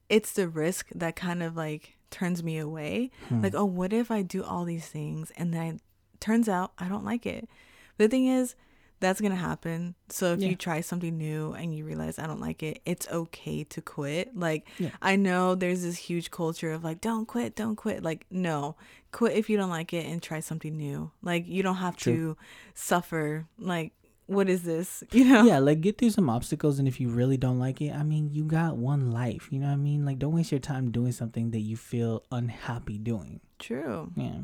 [0.09, 3.11] it's the risk that kind of like turns me away.
[3.29, 3.43] Hmm.
[3.43, 5.79] Like, oh, what if I do all these things and then I,
[6.21, 7.49] turns out I don't like it?
[7.97, 8.55] The thing is,
[9.01, 9.95] that's gonna happen.
[10.09, 10.49] So if Yeah.
[10.49, 14.37] you try something new and you realize I don't like it, it's okay to quit.
[14.37, 14.91] Like, Yeah.
[15.01, 18.03] I know there's this huge culture of like, don't quit, don't quit.
[18.03, 18.77] Like, no,
[19.13, 21.11] quit if you don't like it and try something new.
[21.23, 22.13] Like, you don't have True.
[22.35, 22.37] to
[22.75, 23.47] suffer.
[23.59, 23.93] Like,
[24.27, 25.03] what is this?
[25.13, 25.43] You know?
[25.45, 28.29] yeah, like get through some obstacles, and if you really don't like it, I mean,
[28.35, 29.49] you got one life.
[29.51, 30.05] You know what I mean?
[30.05, 33.41] Like, don't waste your time doing something that you feel unhappy doing.
[33.59, 34.13] True.
[34.17, 34.41] Yeah.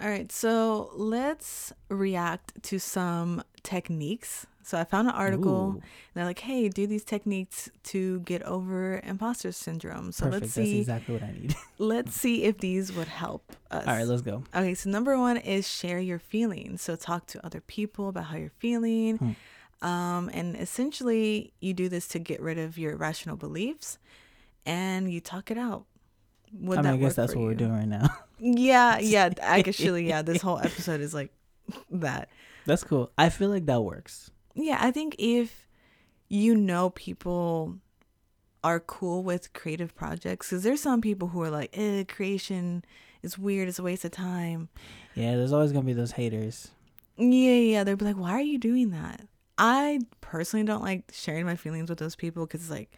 [0.00, 4.46] All right, so let's react to some techniques.
[4.64, 5.52] So I found an article.
[5.52, 5.82] Ooh, And
[6.14, 10.42] they're like, "Hey, do these techniques to get over imposter syndrome." So perfect.
[10.42, 10.82] let's see.
[10.82, 11.54] That's exactly what I need.
[11.78, 13.86] let's see if these would help us.
[13.86, 14.44] All right, let's go.
[14.54, 16.80] Okay, so number one is share your feelings.
[16.82, 19.18] So talk to other people about how you're feeling.
[19.18, 19.86] Hmm.
[19.86, 23.98] Um, and essentially, you do this to get rid of your irrational beliefs,
[24.64, 25.86] and you talk it out.
[26.60, 28.08] Would I mean, I guess that's what we're doing right now.
[28.44, 29.30] Yeah, yeah.
[29.40, 30.22] Actually, yeah.
[30.22, 31.32] This whole episode is like
[31.92, 32.28] that.
[32.66, 33.12] That's cool.
[33.16, 34.32] I feel like that works.
[34.54, 35.68] Yeah, I think if
[36.28, 37.76] you know people
[38.64, 42.84] are cool with creative projects, because there's some people who are like, eh, creation
[43.22, 44.68] is weird, it's a waste of time.
[45.14, 46.72] Yeah, there's always gonna be those haters.
[47.16, 47.84] Yeah, yeah.
[47.84, 49.20] They'll be like, why are you doing that?
[49.56, 52.90] I personally don't like sharing my feelings with those people because it's like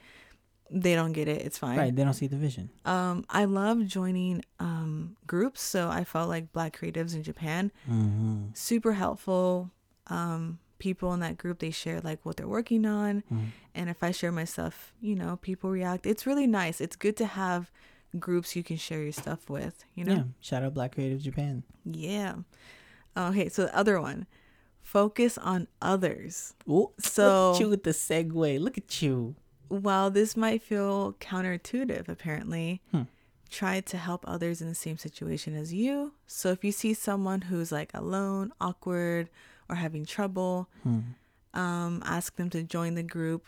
[0.76, 1.42] they don't get it.
[1.42, 1.78] It's fine.
[1.78, 1.94] Right?
[1.94, 2.68] They don't see the vision.
[2.84, 5.62] Um, I love joining um groups.
[5.62, 8.46] So I felt like Black creatives in Japan Mm-hmm.
[8.54, 9.70] super helpful.
[10.08, 13.46] Um, people in that group they share like what they're working on, Mhm.
[13.74, 16.04] and if I share my stuff, you know, people react.
[16.06, 16.80] It's really nice.
[16.80, 17.70] It's good to have
[18.18, 19.84] groups you can share your stuff with.
[19.94, 20.14] You know.
[20.14, 20.22] Yeah.
[20.40, 21.62] Shout out Black Creative Japan.
[21.84, 22.34] Yeah.
[23.16, 24.26] Okay, so the other one,
[24.82, 26.54] focus on others.
[26.68, 28.60] Ooh, So- look at you with the segue.
[28.60, 29.36] Look at you.
[29.68, 33.02] While this might feel counterintuitive, apparently, Hmm.
[33.50, 36.12] try to help others in the same situation as you.
[36.26, 39.30] So if you see someone who's like alone, awkward,
[39.68, 41.00] or having trouble, Hmm.
[41.54, 43.44] um, ask them to join the group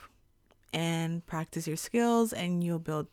[0.73, 3.09] and practice your skills, and you'll build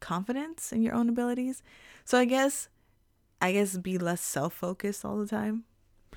[0.00, 1.62] confidence in your own abilities.
[2.04, 2.68] So I guess,
[3.40, 5.64] I guess, be less self-focused all the time.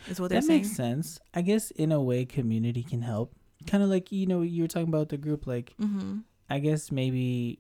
[0.10, 0.64] Is what they're saying.
[0.64, 0.96] that saying.
[0.98, 1.20] makes sense.
[1.34, 3.34] I guess in a way, community can help.
[3.68, 5.48] Kind of like you know you were talking about the group.
[5.48, 6.20] Like Mm-hmm.
[6.50, 7.60] I guess maybe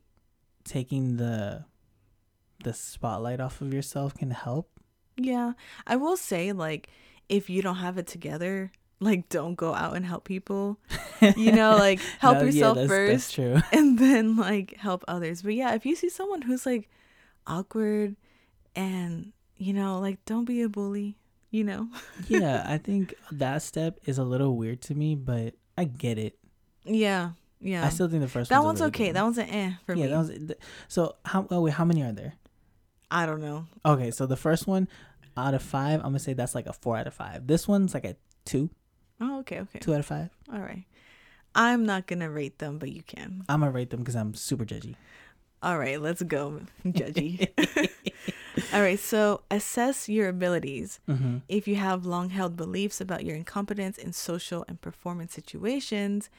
[0.63, 1.65] taking the
[2.63, 4.69] the spotlight off of yourself can help.
[5.17, 5.53] Yeah,
[5.87, 6.89] I will say like
[7.29, 10.79] if you don't have it together, like don't go out and help people.
[11.37, 13.61] You know, like help No, yeah, yourself that's- first That's true.
[13.79, 15.41] and then like help others.
[15.41, 16.89] But yeah, if you see someone who's like
[17.47, 18.15] awkward
[18.75, 21.17] and you know, like don't be a bully,
[21.51, 21.87] you know.
[22.27, 26.37] yeah, I think that step is a little weird to me, but I get it.
[26.85, 27.31] Yeah.
[27.59, 27.85] Yeah.
[27.85, 29.11] I still think the first that one's one's really okay.
[29.13, 30.11] That one's an eh for yeah, me.
[30.11, 31.15] that was th- so.
[31.25, 31.47] How?
[31.49, 32.33] Oh wait, how many are there?
[33.09, 33.65] I don't know.
[33.85, 34.87] Okay, so the first one
[35.37, 37.47] out of five, I'm gonna say that's like a four out of five.
[37.47, 38.69] This one's like a two,
[39.21, 39.79] Oh, okay, okay.
[39.79, 40.29] two out of five.
[40.51, 40.83] All right.
[41.53, 43.43] I'm not gonna rate them, but you can.
[43.47, 44.95] I'm gonna rate them because I'm super judgy.
[45.63, 47.47] All right, let's go, judgy.
[48.73, 50.99] All right, so assess your abilities.
[51.09, 51.37] Mm-hmm.
[51.49, 56.29] If you have long held beliefs about your incompetence in social and performance situations,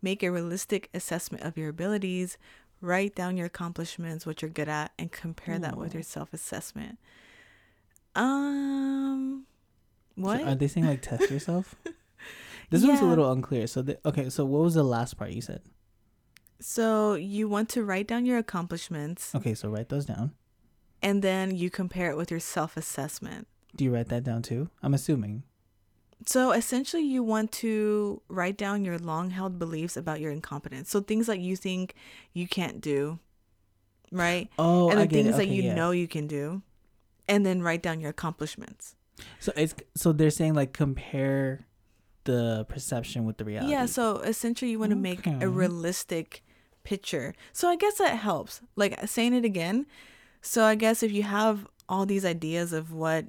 [0.00, 2.38] make a realistic assessment of your abilities.
[2.80, 6.98] Write down your accomplishments, what you're good at, and compare that with your self assessment.
[8.14, 9.46] Um,
[10.14, 10.42] what?
[10.42, 11.74] are they saying like test yourself?
[12.70, 13.66] this one's a little unclear.
[13.66, 15.62] So the, okay, so what was the last part you said?
[16.60, 20.32] so you want to write down your accomplishments, Okay, so write those down.
[21.04, 23.46] And then you compare it with your self assessment.
[23.76, 24.70] Do you write that down too?
[24.82, 25.44] I'm assuming.
[26.26, 30.88] So essentially, you want to write down your long held beliefs about your incompetence.
[30.90, 31.94] So things that you think
[32.32, 33.18] you can't do,
[34.10, 34.48] right?
[34.58, 35.74] Oh, and the things that you yeah.
[35.74, 36.62] know you can do.
[37.28, 38.96] And then write down your accomplishments.
[39.40, 41.66] So it's so they're saying like compare
[42.24, 43.72] the perception with the reality.
[43.72, 43.86] Yeah.
[43.86, 46.42] So essentially, you want to make a realistic
[46.84, 47.34] picture.
[47.52, 48.62] So I guess that helps.
[48.76, 49.86] Like saying it again.
[50.44, 53.24] So I guess if you have all these ideas of what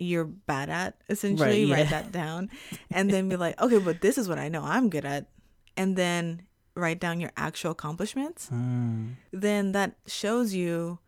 [0.00, 2.50] you're bad at, essentially, Right, write that down
[2.90, 5.28] and then be like, okay, but this is what I know I'm good at.
[5.76, 6.42] And then
[6.74, 8.48] write down your actual accomplishments.
[8.48, 9.10] Hmm.
[9.32, 10.98] Then that shows you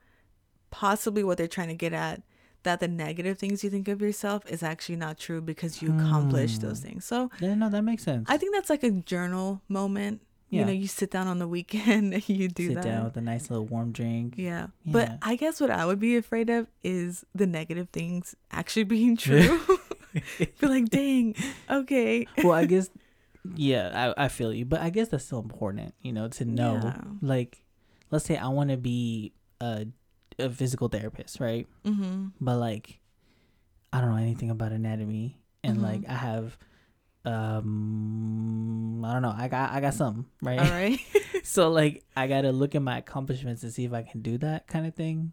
[0.71, 2.23] possibly what they're trying to get at
[2.63, 6.61] that the negative things you think of yourself is actually not true because you accomplished
[6.61, 6.87] those Hmm.
[6.89, 7.05] things.
[7.05, 8.27] So Yeah, no, that makes sense.
[8.29, 10.21] I think that's like a journal moment.
[10.49, 12.85] You know, you sit down on the weekend and you do Sit that.
[12.85, 14.35] down with a nice little warm drink.
[14.37, 14.69] Yeah.
[14.85, 14.93] Yeah.
[14.93, 19.17] But I guess what I would be afraid of is the negative things actually being
[19.17, 19.61] true.
[20.39, 21.35] be like, dang,
[21.71, 22.27] okay.
[22.43, 22.89] well, I guess,
[23.55, 26.81] yeah, I, I feel you, but I guess that's still important, you know, to know.
[26.83, 27.01] Yeah.
[27.21, 27.63] Like,
[28.11, 29.87] let's say I want to be a,
[30.39, 31.67] a physical therapist, right?
[31.85, 32.29] Mm-hmm.
[32.41, 33.01] But like,
[33.93, 35.83] I don't know anything about anatomy, and Mhm.
[35.83, 36.57] like I have,
[37.27, 40.59] um, I don't know, I got I got something, right?
[40.59, 40.99] All right.
[41.43, 44.67] so like, I gotta look at my accomplishments to see if I can do that
[44.67, 45.33] kind of thing.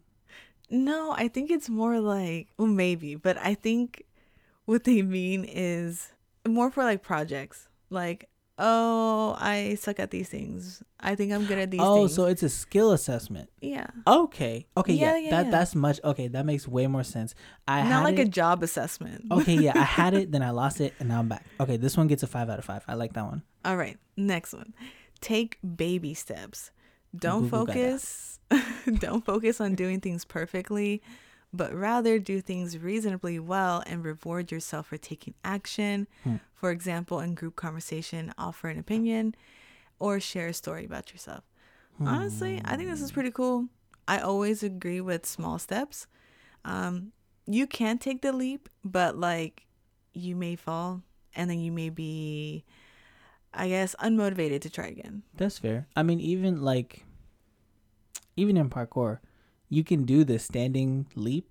[0.70, 4.04] no, I think it's more like, well, maybe, but I think
[4.64, 6.12] what they mean is
[6.46, 7.68] more for like projects.
[7.90, 10.82] Like, oh, I suck at these things.
[11.00, 12.14] I think I'm good at these oh, things.
[12.14, 13.50] so it's a skill assessment.
[13.60, 13.86] yeah.
[14.06, 14.66] Okay.
[14.76, 14.94] Okay.
[14.94, 15.12] Yeah.
[15.12, 15.50] Yeah, yeah, that yeah.
[15.50, 16.00] that's much.
[16.04, 17.34] Okay, that makes way more sense.
[17.68, 19.24] I Not had like it, a job assessment.
[19.30, 19.54] okay.
[19.54, 21.44] Yeah, I had it, then I lost it, and now I'm back.
[21.60, 22.84] Okay, this one gets a five out of five.
[22.88, 23.42] I like that one.
[23.64, 24.74] All right, next one.
[25.20, 26.70] Take baby steps.
[27.16, 28.34] Don't Goo goo focus
[28.98, 31.02] don't focus on doing things perfectly,
[31.54, 36.08] but rather do things reasonably well and reward yourself for taking action.
[36.24, 36.36] Hmm.
[36.52, 39.34] For example, in group conversation, offer an opinion
[39.98, 41.44] or share a story about yourself.
[42.00, 43.68] Honestly, I think this is pretty cool.
[44.08, 46.08] I always agree with small steps.
[46.64, 47.12] Um,
[47.46, 49.66] you can take the leap, but like
[50.12, 51.02] you may fall
[51.36, 52.64] and then you may be,
[53.52, 55.22] I guess, unmotivated to try again.
[55.36, 55.86] That's fair.
[55.94, 57.04] I mean, even like,
[58.36, 59.20] even in parkour,
[59.68, 61.46] you can do the standing leap,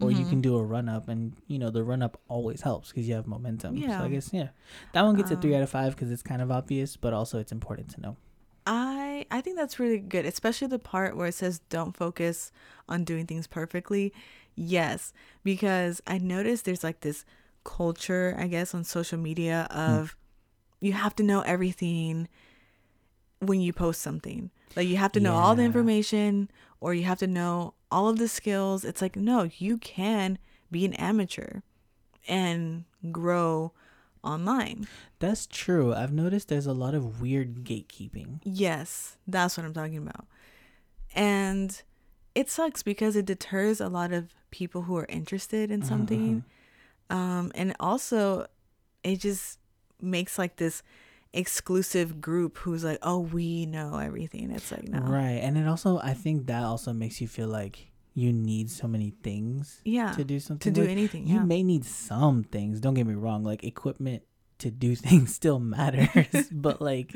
[0.00, 0.28] or you Mhm.
[0.28, 3.14] can do a run up, and you know the run up always helps because you
[3.14, 3.76] have momentum.
[3.78, 4.02] So Yeah.
[4.02, 4.48] I guess yeah,
[4.92, 7.12] that one gets a three Um, out of five because it's kind of obvious, but
[7.12, 8.16] also it's important to know.
[8.66, 12.50] I I think that's really good, especially the part where it says don't focus
[12.88, 14.12] on doing things perfectly.
[14.54, 15.12] Yes,
[15.44, 17.24] because I noticed there's like this
[17.64, 20.16] culture, I guess, on social media of
[20.80, 22.28] you have to know everything
[23.40, 24.50] when you post something.
[24.74, 26.50] Like you have to know all the information
[26.80, 28.84] or you have to know all of the skills.
[28.84, 30.38] It's like no, you can
[30.70, 31.60] be an amateur
[32.28, 33.72] and grow
[34.22, 34.86] online.
[35.18, 35.94] That's true.
[35.94, 38.40] I've noticed there's a lot of weird gatekeeping.
[38.42, 40.26] Yes, that's what I'm talking about.
[41.14, 41.80] And
[42.34, 46.44] it sucks because it deters a lot of people who are interested in something.
[47.08, 48.46] Um, and also,
[49.02, 49.58] it just
[50.02, 50.82] makes like this
[51.32, 54.50] exclusive group who's like, oh, we know everything.
[54.50, 55.00] It's like, no.
[55.00, 55.40] Right.
[55.42, 59.10] And it also, I think that also makes you feel like you need so many
[59.22, 60.12] things Yeah.
[60.12, 60.72] to do something.
[60.72, 60.90] To do with.
[60.90, 61.26] anything.
[61.26, 62.80] You may need some things.
[62.80, 63.44] Don't get me wrong.
[63.44, 64.22] Like equipment
[64.58, 67.12] to do things still matters, but like,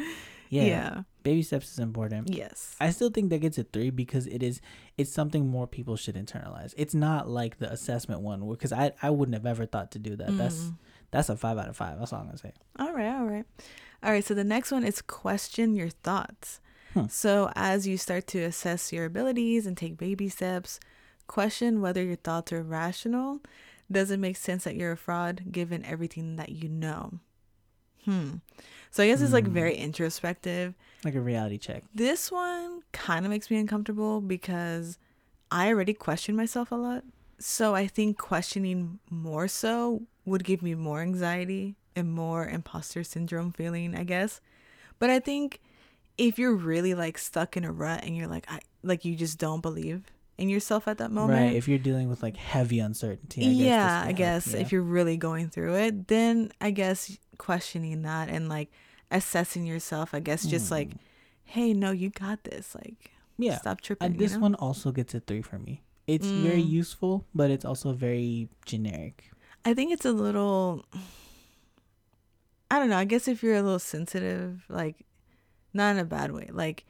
[0.51, 1.03] yeah, yeah.
[1.23, 2.29] baby steps is important.
[2.35, 2.77] Yes.
[2.81, 4.61] I still think that gets a three because it is
[4.99, 6.75] it's something more people should internalize.
[6.77, 10.17] It's not like the assessment one because I I wouldn't have ever thought to do
[10.17, 10.37] that.
[10.37, 10.77] That's Mm.
[11.13, 11.99] that's a five out of five.
[11.99, 12.53] That's all I'm gonna say.
[12.79, 13.47] All right, all right.
[14.03, 16.61] All right, so the next one is question your thoughts.
[16.95, 17.07] Hmm.
[17.09, 20.81] So, as you start to assess your abilities and take baby steps,
[21.27, 23.41] question whether your thoughts are rational.
[23.93, 27.21] Does it make sense that you're a fraud given everything that you know?
[28.05, 28.37] Hmm.
[28.91, 29.53] So, I guess it's like Hmm.
[29.53, 30.75] very introspective.
[31.05, 31.85] Like a reality check.
[31.95, 34.99] This one kind of makes me uncomfortable because
[35.51, 37.05] I already question myself a lot.
[37.39, 43.53] So I think questioning more so would give me more anxiety and more imposter syndrome
[43.53, 44.41] feeling, I guess.
[44.99, 45.61] But I think
[46.19, 49.39] if you're really like stuck in a rut and you're like I like you just
[49.39, 50.03] don't believe
[50.39, 51.39] in yourself at that moment.
[51.41, 51.57] Right.
[51.57, 53.43] If you're dealing with like heavy uncertainty.
[53.43, 54.61] I guess yeah, I help, guess yeah.
[54.61, 58.71] if you're really going through it, then I guess questioning that and like
[59.11, 60.97] assessing yourself, I guess just like, Hmm.
[61.45, 62.75] hey, no, you got this.
[62.75, 63.59] Like, yeah.
[63.59, 64.17] stop Uh, tripping.
[64.17, 64.43] this you know?
[64.43, 65.83] one also gets a three for me.
[66.07, 66.71] It's very Mm.
[66.71, 69.31] useful, but it's also very generic.
[69.65, 70.85] I think it's a little
[72.71, 75.05] I don't know, I guess if you're a little sensitive, like
[75.75, 76.49] not in a bad way.
[76.53, 76.85] Like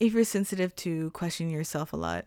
[0.00, 2.26] if you're sensitive to questioning yourself a lot,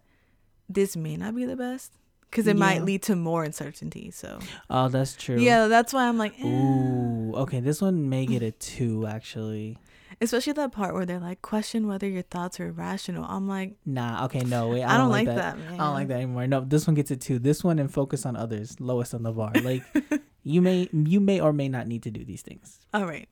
[0.69, 1.93] this may not be the best
[2.31, 2.59] cuz it Yeah.
[2.59, 4.11] might lead to more uncertainty.
[4.11, 4.39] So,
[4.69, 5.39] Oh, that's true.
[5.39, 6.45] yeah, that's why I'm like eh.
[6.45, 7.33] Ooh.
[7.35, 7.59] Okay.
[7.59, 9.77] This one may get a two actually.
[10.21, 13.25] Especially that part where they're like question whether your thoughts are rational.
[13.25, 14.25] I'm like Nah.
[14.25, 14.41] Okay.
[14.41, 14.69] No.
[14.69, 14.83] Wait.
[14.83, 15.35] I, I, don't, like that.
[15.35, 15.73] that, man.
[15.73, 16.47] I don't like that anymore.
[16.47, 17.39] No, this one gets a two.
[17.39, 19.51] This one and focus on others, lowest on the bar.
[19.61, 19.83] Like
[20.43, 22.79] you may you may or may not need to do these things.
[22.93, 23.27] All right.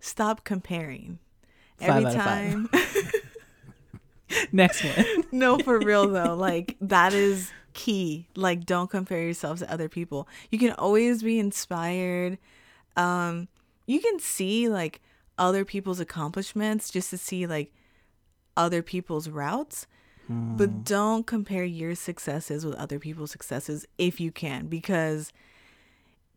[0.00, 1.18] Stop comparing.
[1.78, 3.12] Five Every out of time five.
[4.52, 5.24] Next one.
[5.32, 6.34] no, for real though.
[6.34, 8.26] Like that is key.
[8.36, 10.28] Like don't compare yourself to other people.
[10.50, 12.38] You can always be inspired.
[12.96, 13.48] Um
[13.86, 15.00] you can see like
[15.40, 17.72] other people's accomplishments just to see like
[18.56, 19.86] other people's routes,
[20.28, 20.56] Hmm.
[20.56, 25.32] but don't compare your successes with other people's successes if you can because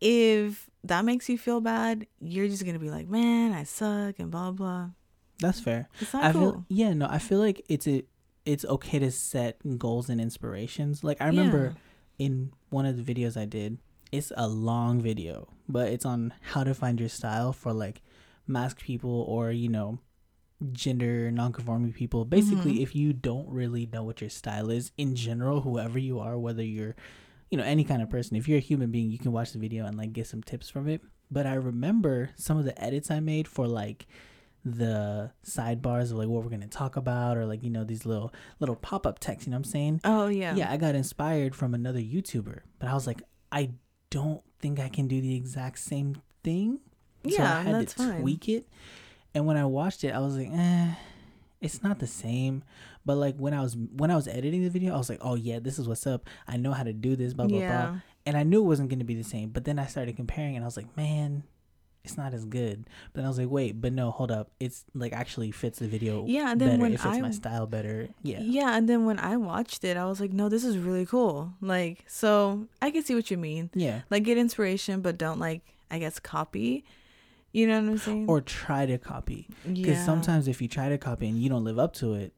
[0.02, 4.32] if that makes you feel bad, you're just to be like, "Man, I suck" and
[4.32, 4.90] blah blah.
[5.40, 5.90] That's fair.
[6.00, 6.52] It's not I cool.
[6.52, 8.04] feel yeah, no, I feel like it's a
[8.46, 11.04] it's okay to set goals and inspirations.
[11.04, 11.76] Like I remember
[12.20, 13.78] in one of the videos I did,
[14.12, 18.02] it's a long video, but it's on how to find your style for like
[18.48, 20.00] masc people or, you know,
[20.72, 22.24] gender non-conforming people.
[22.26, 22.82] Basically, Mhm.
[22.84, 26.64] if you don't really know what your style is in general, whoever you are, whether
[26.64, 26.96] you're
[27.52, 29.60] you know, any kind of person, if you're a human being, you can watch the
[29.60, 31.02] video and like get some tips from it.
[31.30, 34.08] But I remember some of the edits I made for like
[34.66, 38.34] the sidebars of like what we're gonna talk about or like you know these little
[38.60, 40.56] little pop-up texts you know what i'm saying Oh yeah.
[40.56, 43.22] yeah i got inspired from another youtuber but i was like
[43.52, 43.72] i
[44.10, 46.16] don't think i can do the exact same
[46.46, 46.80] thing
[47.30, 48.22] so Yeah, i had that's to fine.
[48.22, 48.68] tweak it
[49.34, 50.94] and when i watched it i was like eh
[51.62, 52.64] it's not the same
[53.06, 55.36] but like when i was when i was editing the video i was like oh
[55.36, 57.86] yeah this is what's up i know how to do this blah blah yeah.
[57.92, 59.50] blah and I knew it wasn't going to be the same.
[59.50, 61.44] But then I started comparing, and I was like, man,
[62.06, 62.86] it's not as good.
[63.12, 65.90] But then I was like, wait, but no, hold up, it's like actually fits the
[65.90, 66.24] video.
[66.26, 66.82] Yeah, and then better.
[66.84, 68.08] when it fits I- my style better.
[68.22, 71.06] Yeah, Yeah, and then when I watched it, I was like, no, this is really
[71.06, 71.52] cool.
[71.60, 73.70] Like, so I can see what you mean.
[73.74, 74.04] yeah.
[74.10, 75.62] Like, get inspiration, but don't like,
[75.92, 76.86] I guess, copy.
[77.54, 78.26] You know what I'm saying?
[78.28, 80.06] Or try to copy, because yeah.
[80.06, 82.34] sometimes if you try to copy and you don't live up to it,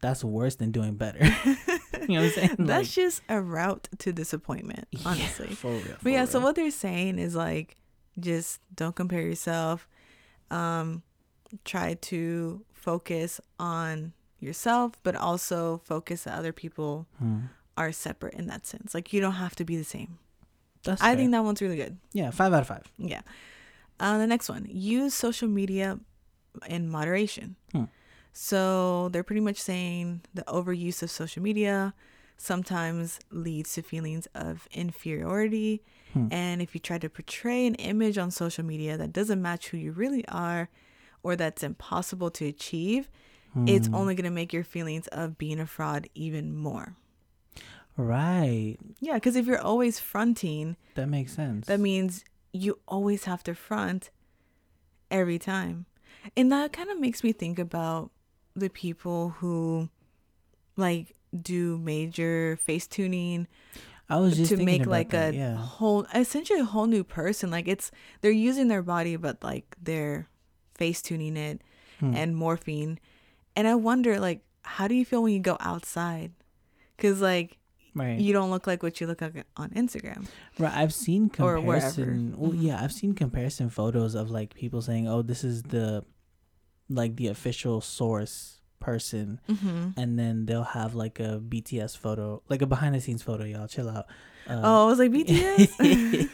[0.00, 1.18] that's worse than doing better.
[1.24, 2.56] you know what I'm saying?
[2.58, 5.48] that's Like, just a route to disappointment, yeah, honestly.
[5.54, 5.82] for real.
[5.88, 7.76] But for yeah, so what they're saying is like,
[8.18, 9.86] just don't compare yourself.
[10.50, 11.02] Um,
[11.64, 17.38] try to focus on yourself, but also focus that other people Hmm.
[17.76, 18.94] are separate in that sense.
[18.94, 20.18] Like you don't have to be the same.
[20.84, 21.16] That's I fair.
[21.16, 21.96] think that one's really good.
[22.12, 22.90] yeah, five out of five.
[22.98, 23.22] Yeah.
[24.00, 25.98] Uh, the next one, use social media
[26.68, 27.56] in moderation.
[27.72, 27.84] Hmm.
[28.32, 31.94] So they're pretty much saying the overuse of social media
[32.36, 35.82] sometimes leads to feelings of inferiority.
[36.12, 36.26] Hmm.
[36.32, 39.76] And if you try to portray an image on social media that doesn't match who
[39.76, 40.68] you really are
[41.22, 43.08] or that's impossible to achieve,
[43.66, 43.94] it's Hmm.
[43.94, 46.96] only going to make your feelings of being a fraud even more.
[47.96, 48.76] right.
[49.00, 51.66] Yeah, because if you're always fronting, That makes sense.
[51.68, 52.24] that means
[52.54, 54.10] you always have to front
[55.10, 55.86] every time.
[56.36, 58.10] And that kind of makes me think about
[58.54, 59.88] the people who
[60.76, 63.48] like do major face tuning
[64.08, 65.56] I was just to make like that, a yeah.
[65.56, 67.50] whole essentially a whole new person.
[67.50, 67.90] Like it's
[68.20, 70.28] they're using their body but like they're
[70.74, 71.60] face tuning it
[72.00, 72.14] Hmm.
[72.14, 72.98] and morphine.
[73.56, 76.32] And I wonder like how do you feel when you go outside?
[76.98, 77.58] Cuz like
[77.94, 78.18] Right.
[78.18, 80.26] you don't look like what you look like on Instagram.
[80.58, 82.34] Right, I've seen comparison.
[82.36, 82.62] Well, Mhm.
[82.62, 86.04] yeah, I've seen comparison photos of like people saying, "Oh, this is the
[86.88, 89.90] like the official source person," Mm-hmm.
[89.96, 93.44] and then they'll have like a BTS photo, like a behind the scenes photo.
[93.44, 94.06] Y'all chill out.
[94.46, 95.70] Um, Oh, I was like BTS.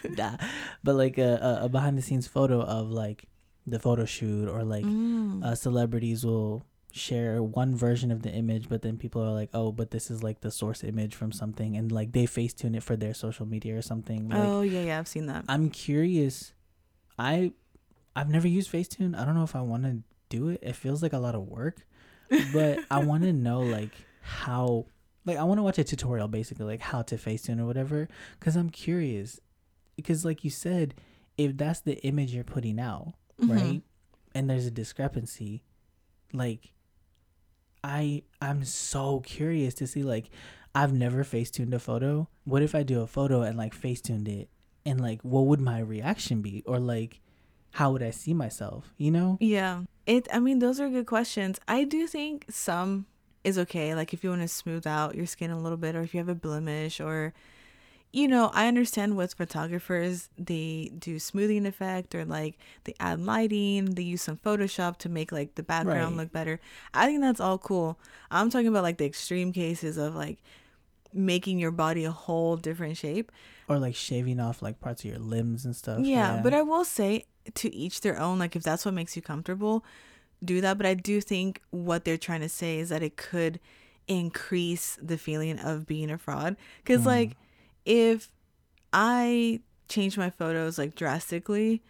[0.18, 0.36] nah,
[0.82, 3.26] but like a, a, a behind the scenes photo of like
[3.66, 5.44] the photo shoot or like Mm.
[5.44, 6.64] uh, celebrities will
[6.94, 10.22] share one version of the image but then people are like oh but this is
[10.22, 13.76] like the source image from something and like they facetune it for their social media
[13.76, 15.44] or something like oh yeah, yeah, I've seen that.
[15.48, 16.52] i'm curious
[17.18, 17.52] i
[18.16, 21.02] i've never used facetune i don't know if i want to do it it feels
[21.02, 21.86] like a lot of work
[22.52, 24.86] but i want to know like how
[25.26, 28.56] like i want to watch a tutorial basically like how to facetune or whatever because
[28.56, 29.40] i'm curious
[29.96, 30.94] because like you said
[31.36, 33.48] if that's the image you're putting out Mhm.
[33.56, 33.82] right
[34.34, 35.62] and there's a discrepancy
[36.32, 36.72] like
[37.82, 40.30] i i'm so curious to see like
[40.74, 42.28] i've never facetuned a photo.
[42.44, 44.48] What if i do a photo and like facetuned it?
[44.86, 46.62] And like what would my reaction be?
[46.66, 47.20] Or like
[47.72, 49.38] how would i see myself you know?
[49.40, 49.82] Yeah.
[50.06, 51.58] It I mean those are good questions.
[51.68, 53.06] I do think some
[53.44, 53.94] is okay.
[53.94, 56.18] Like if you want to smooth out your skin a little bit or if you
[56.18, 57.32] have a blemish or
[58.12, 63.84] you know, I understand with photographers they do smoothing effect or like they add lighting,
[63.94, 66.24] they use some Photoshop to make like the background Right.
[66.24, 66.58] look better.
[66.92, 67.98] I think that's all cool.
[68.30, 70.38] I'm talking about like the extreme cases of like
[71.12, 73.30] making your body a whole different shape.
[73.68, 76.84] or like shaving off like parts of your limbs and stuff Yeah, but I will
[76.84, 78.38] say to each their own.
[78.40, 79.84] Like if that's what makes you comfortable,
[80.44, 80.76] do that.
[80.78, 83.60] But I do think what they're trying to say is that it could
[84.08, 86.56] increase the feeling of being a fraud.
[86.82, 87.06] Because Mm.
[87.06, 87.36] like
[87.84, 88.30] if
[88.92, 91.82] I change my photos like drastically,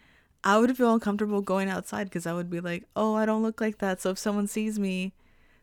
[0.43, 3.61] I would feel uncomfortable going outside because I would be like, oh, I don't look
[3.61, 4.01] like that.
[4.01, 5.13] So if someone sees me,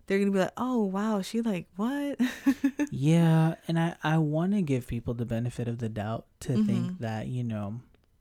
[0.06, 2.18] they're gonna be like, oh wow, she like what?
[2.90, 6.64] yeah and i i want to give people the benefit of the doubt to Mhm.
[6.66, 7.80] think that you know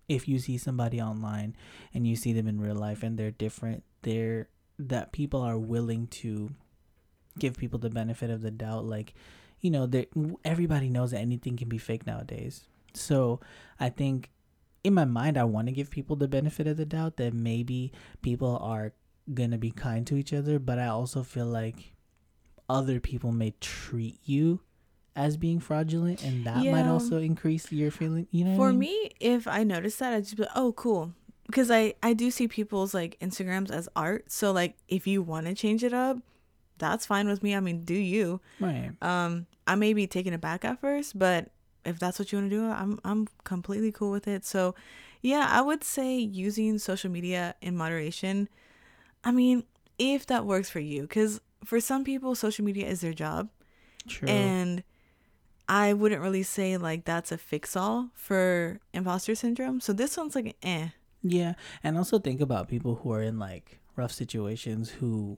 [0.09, 1.55] if you see somebody online
[1.93, 6.07] and you see them in real life and they're different they're that people are willing
[6.07, 6.51] to
[7.39, 9.13] give people the benefit of the doubt like
[9.61, 10.07] you know they
[10.45, 13.39] everybody knows that anything can be fake nowadays so
[13.79, 14.29] i think
[14.83, 17.91] in my mind i want to give people the benefit of the doubt that maybe
[18.21, 18.93] people are
[19.33, 21.93] gonna be kind to each other but i also feel like
[22.69, 24.59] other people may treat you
[25.15, 28.79] as being fraudulent and that might also increase your feeling you know For I mean?
[28.79, 31.13] me, if I notice that, I just be like, oh, cool.
[31.47, 34.31] Because I, I do see people's like Instagrams as art.
[34.31, 36.19] So like if you want to change it up,
[36.77, 37.55] that's fine with me.
[37.55, 38.41] I mean, do you?
[38.59, 41.49] right Um, I may be taken aback at first, but
[41.85, 44.45] if that's what you want to do, I'm I'm completely cool with it.
[44.45, 44.75] So
[45.21, 48.49] yeah, I would say using social media in moderation.
[49.23, 49.63] I mean,
[49.97, 53.49] if that works for you, because for some people, social media is their job.
[54.07, 54.83] true And
[55.67, 59.81] I wouldn't really say like that's a fix all for imposter syndrome.
[59.81, 60.89] So this one's like eh.
[61.23, 61.53] Yeah,
[61.83, 65.37] and also think about people who are in like rough situations who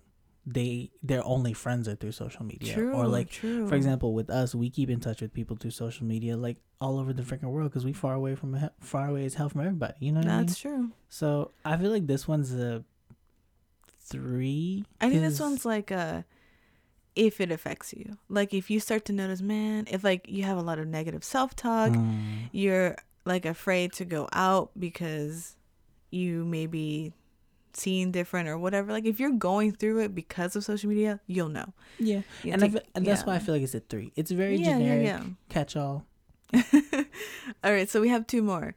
[0.51, 2.91] they their only friends are through social media True.
[2.93, 3.67] or like true.
[3.67, 6.97] for example with us we keep in touch with people through social media like all
[6.97, 9.93] over the freaking world because we far away from far away as hell from everybody
[9.99, 10.45] you know what I mean?
[10.47, 10.89] that's true.
[11.09, 12.83] so i feel like this one's a
[14.01, 16.25] three I think this one's like a
[17.15, 18.17] if it affects you.
[18.29, 21.23] Like if you start to notice, man, if like you have a lot of negative
[21.23, 22.95] self talk, Mm, you're
[23.25, 25.55] like afraid to go out because
[26.11, 26.65] you may
[27.79, 28.91] be seeing different or whatever.
[28.91, 31.73] Like if you're going through it because of social media, you'll know.
[31.99, 33.27] yeah You and, take- and that's yeah.
[33.27, 35.23] why i feel like it's a three it's very yeah, generic yeah.
[35.49, 36.05] catch all
[37.63, 38.75] All right, so we have two more.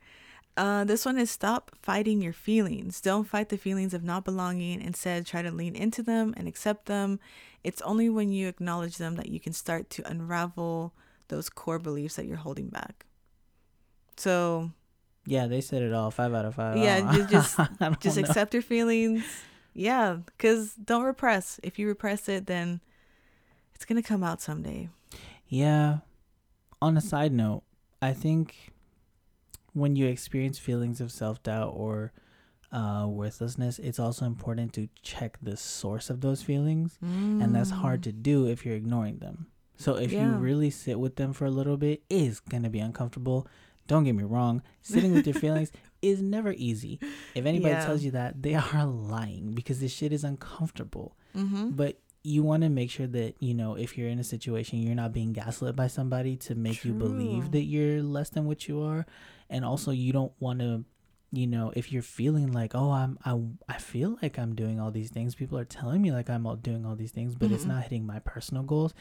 [0.56, 3.00] Uh, this one is stop fighting your feelings.
[3.00, 4.82] Don't fight the feelings of not belonging.
[4.82, 7.18] Instead, try to lean into them and accept them.
[7.64, 10.92] It's only when you acknowledge them that you can start to unravel
[11.28, 13.06] those core beliefs that you're holding back.
[14.18, 14.72] So
[15.26, 17.58] yeah they said it all five out of five Yeah, I just-
[18.00, 19.24] just accept your feelings.
[19.74, 21.58] Yeah, because don't repress.
[21.62, 22.80] If you repress it, then
[23.74, 24.90] it's going to come out someday.
[25.48, 25.98] Yeah.
[26.82, 27.62] On a side note,
[28.02, 28.72] I think
[29.72, 32.12] when you experience feelings of self doubt or
[32.70, 36.98] uh, worthlessness, it's also important to check the source of those feelings.
[37.00, 39.46] And that's hard to do if you're ignoring them.
[39.76, 40.40] So if you Mm.
[40.42, 43.46] Really sit with them for a little bit, it is going to be uncomfortable.
[43.86, 44.62] Don't get me wrong.
[44.82, 46.98] Sitting with your feelings is never easy.
[47.34, 47.84] If anybody Yeah.
[47.84, 51.70] tells you that, they are lying because this shit is uncomfortable Mm-hmm.
[51.70, 54.94] but you want to make sure that you know if you're in a situation you're
[54.94, 58.82] not being gaslit by somebody to make you believe that you're less than what you
[58.82, 59.06] are
[59.48, 60.84] and also you don't want to
[61.32, 63.32] you know if you're feeling like oh i'm i,
[63.74, 66.54] I feel like i'm doing all these things people are telling me like i'm all
[66.56, 67.68] doing all these things but it's Mhm.
[67.68, 68.92] not hitting my personal goals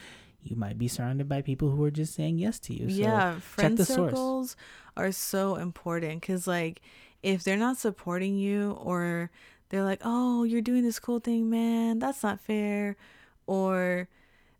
[0.44, 2.88] you might be surrounded by people who are just saying yes to you.
[2.90, 4.10] So yeah, friend the source.
[4.12, 4.56] circles
[4.96, 6.80] are so important because, like,
[7.22, 9.30] if they're not supporting you or
[9.68, 12.96] they're like, oh, you're doing this cool thing, man, that's not fair,
[13.46, 14.08] or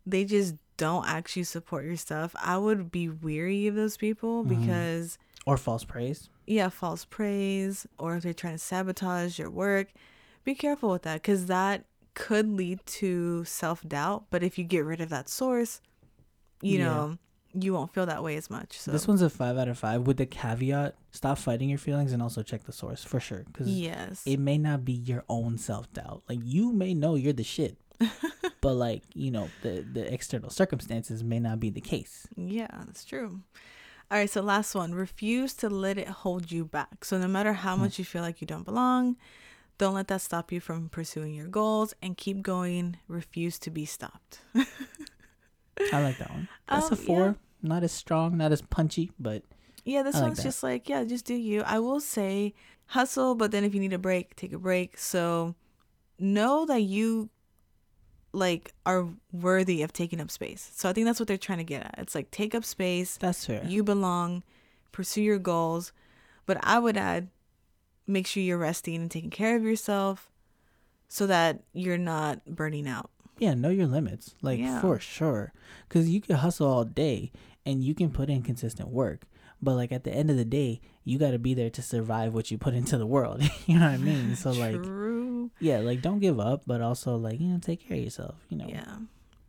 [0.05, 4.49] they just don't actually support your stuff, I would be weary of those people Mhm.
[4.49, 6.29] because, or false praise.
[6.47, 9.89] yeah, false praise, or if they're trying to sabotage your work,
[10.43, 14.25] be careful with that because that could lead to self doubt.
[14.29, 15.81] But if you get rid of that source,
[16.61, 16.85] you Yeah.
[16.85, 17.17] know,
[17.53, 18.79] you won't feel that way as much.
[18.79, 22.11] So, This one's a five out of five with the caveat: stop fighting your feelings
[22.11, 24.23] and also check the source for sure, because yes.
[24.25, 26.23] it may not be your own self doubt.
[26.27, 27.77] Like you may know you're the shit,
[28.61, 32.27] but like you know the the external circumstances may not be the case.
[32.35, 33.41] Yeah, that's true.
[34.11, 34.93] All right, so last one.
[34.93, 37.05] Refuse to let it hold you back.
[37.05, 37.83] So no matter how hmm.
[37.83, 39.15] much you feel like you don't belong,
[39.83, 42.95] don't let that stop you from pursuing your goals and keep going.
[43.09, 44.39] Refuse to be stopped.
[44.55, 46.47] I like that one.
[46.69, 47.25] That's Um, a four.
[47.25, 47.33] yeah.
[47.61, 49.43] Not as strong, not as punchy, but
[49.85, 51.63] Yeah, this I one's just like, yeah, just do you.
[51.63, 52.53] I will say
[52.87, 54.97] hustle, but then if you need a break, take a break.
[54.97, 55.55] So
[56.19, 57.29] know that you
[58.31, 60.71] like are worthy of taking up space.
[60.75, 61.95] So I think that's what they're trying to get at.
[61.97, 63.17] It's like take up space.
[63.17, 63.63] that's fair.
[63.65, 64.43] You belong,
[64.93, 65.91] pursue your goals.
[66.45, 67.27] But I would add
[68.07, 70.29] make sure you're resting and taking care of yourself
[71.07, 73.09] so that you're not burning out.
[73.39, 74.79] yeah, know your limits, like Yeah.
[74.81, 75.53] for sure.
[75.87, 77.31] Because you can hustle all day
[77.65, 79.23] and you can put in consistent work,
[79.61, 82.33] but like at the end of the day, you got to be there to survive
[82.33, 83.41] what you put into the world.
[83.65, 84.35] you know what I mean?
[84.35, 84.79] So like,
[85.59, 88.35] yeah, like don't give up, but also like you know take care of yourself.
[88.49, 88.67] You know.
[88.67, 88.97] Yeah.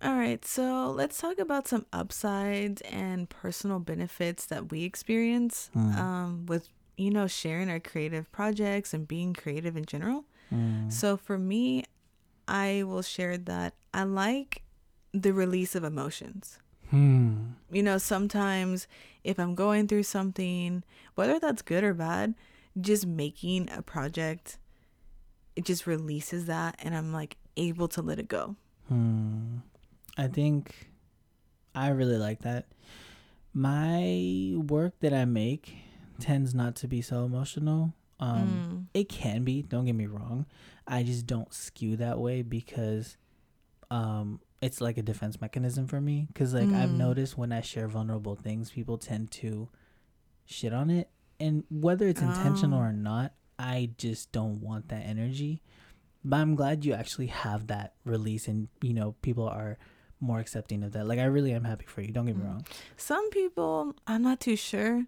[0.02, 5.96] All right, so let's talk about some upsides and personal benefits that we experience Mm.
[5.96, 10.24] um, with, you know, sharing our creative projects and being creative in general.
[10.52, 10.92] Mm.
[10.92, 11.84] So for me,
[12.46, 14.62] I will share that I like
[15.12, 16.58] the release of emotions.
[16.90, 17.52] Hmm.
[17.70, 18.86] You know, sometimes
[19.22, 20.84] if I'm going through something,
[21.14, 22.34] whether that's good or bad,
[22.80, 24.58] just making a project,
[25.56, 28.56] it just releases that and I'm like able to let it go.
[28.88, 29.58] Hmm.
[30.16, 30.90] I think
[31.74, 32.66] I really like that.
[33.52, 35.74] My work that I make
[36.20, 37.94] tends not to be so emotional.
[38.20, 38.86] Um, Mm.
[38.94, 40.46] It can be, don't get me wrong.
[40.86, 43.16] I just don't skew that way because
[43.90, 46.26] um, it's like a defense mechanism for me.
[46.32, 46.96] Because, like, I've Mm.
[46.96, 49.68] noticed when I share vulnerable things, people tend to
[50.46, 51.10] shit on it.
[51.38, 52.84] And whether it's intentional Oh.
[52.84, 55.62] or not, I just don't want that energy.
[56.24, 59.76] But I'm glad you actually have that release and, you know, people are
[60.20, 61.06] more accepting of that.
[61.06, 62.10] Like, I really am happy for you.
[62.12, 62.46] Don't get me Mm.
[62.46, 62.66] wrong.
[62.96, 65.06] Some people, I'm not too sure.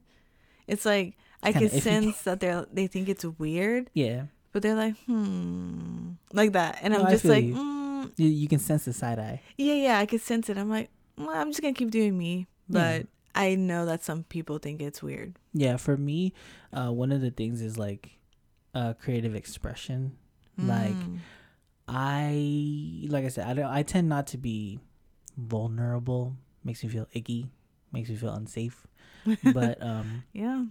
[0.66, 1.80] It's like I can iffy.
[1.80, 4.24] sense that they're they think it's weird, Yeah.
[4.52, 7.54] but they're like, hmm, like that, and No, I'm just like, you.
[7.54, 9.42] mm, You, you can sense the side eye.
[9.56, 10.56] yeah, yeah, I can sense it.
[10.58, 12.98] I'm like, well, I'm just gonna keep doing me, Yeah.
[12.98, 15.36] but I know that some people think it's weird.
[15.52, 16.32] Yeah, for me,
[16.72, 18.18] uh, one of the things is like
[18.74, 20.16] uh, creative expression.
[20.58, 21.18] Like Mm.
[21.88, 23.66] I, like I said, I don't.
[23.70, 24.80] I tend not to be
[25.36, 26.34] vulnerable.
[26.64, 27.50] Makes me feel icky.
[27.92, 28.86] Makes me feel unsafe.
[29.52, 30.64] But um, yeah,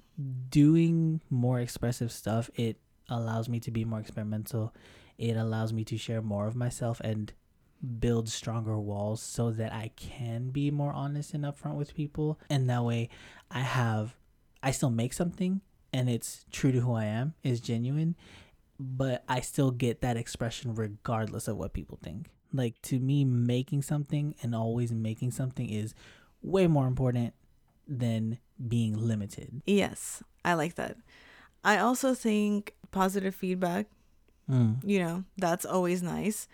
[0.50, 2.78] doing more expressive stuff, it
[3.10, 4.74] allows me to be more experimental.
[5.18, 7.32] It allows me to share more of myself and
[8.00, 12.40] build stronger walls so that I can be more honest and upfront with people.
[12.50, 13.10] And that way
[13.52, 14.16] I have
[14.64, 15.62] I still make something
[15.94, 18.16] and it's true to who I am, is genuine,
[18.78, 22.28] but I still get that expression regardless of what people think.
[22.52, 25.94] Like to me making something and always making something is
[26.42, 27.34] way more important
[27.88, 29.62] than being limited.
[29.66, 30.98] yes, I like that.
[31.64, 33.88] I also think positive feedback
[34.50, 34.78] Mm.
[34.86, 36.48] you know that's always nice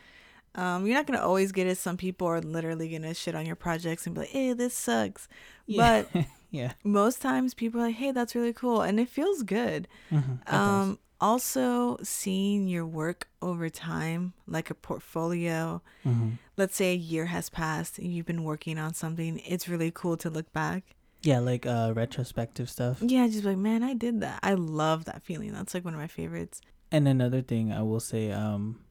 [0.55, 3.57] um you're not gonna always get it some people are literally gonna shit on your
[3.57, 5.27] projects and be like hey this sucks
[5.65, 6.03] Yeah.
[6.51, 6.71] yeah.
[6.85, 10.39] most times people are like hey that's really cool and it feels good Mhm.
[10.45, 10.53] Does.
[10.55, 16.37] um also seeing your work over time like a portfolio Mhm.
[16.55, 20.15] let's say a year has passed and you've been working on something it's really cool
[20.15, 22.97] to look back Yeah, like uh retrospective stuff.
[23.01, 25.99] yeah just like man i did that i love that feeling that's like one of
[25.99, 26.61] my favorites
[26.91, 28.81] And another thing I will say, um,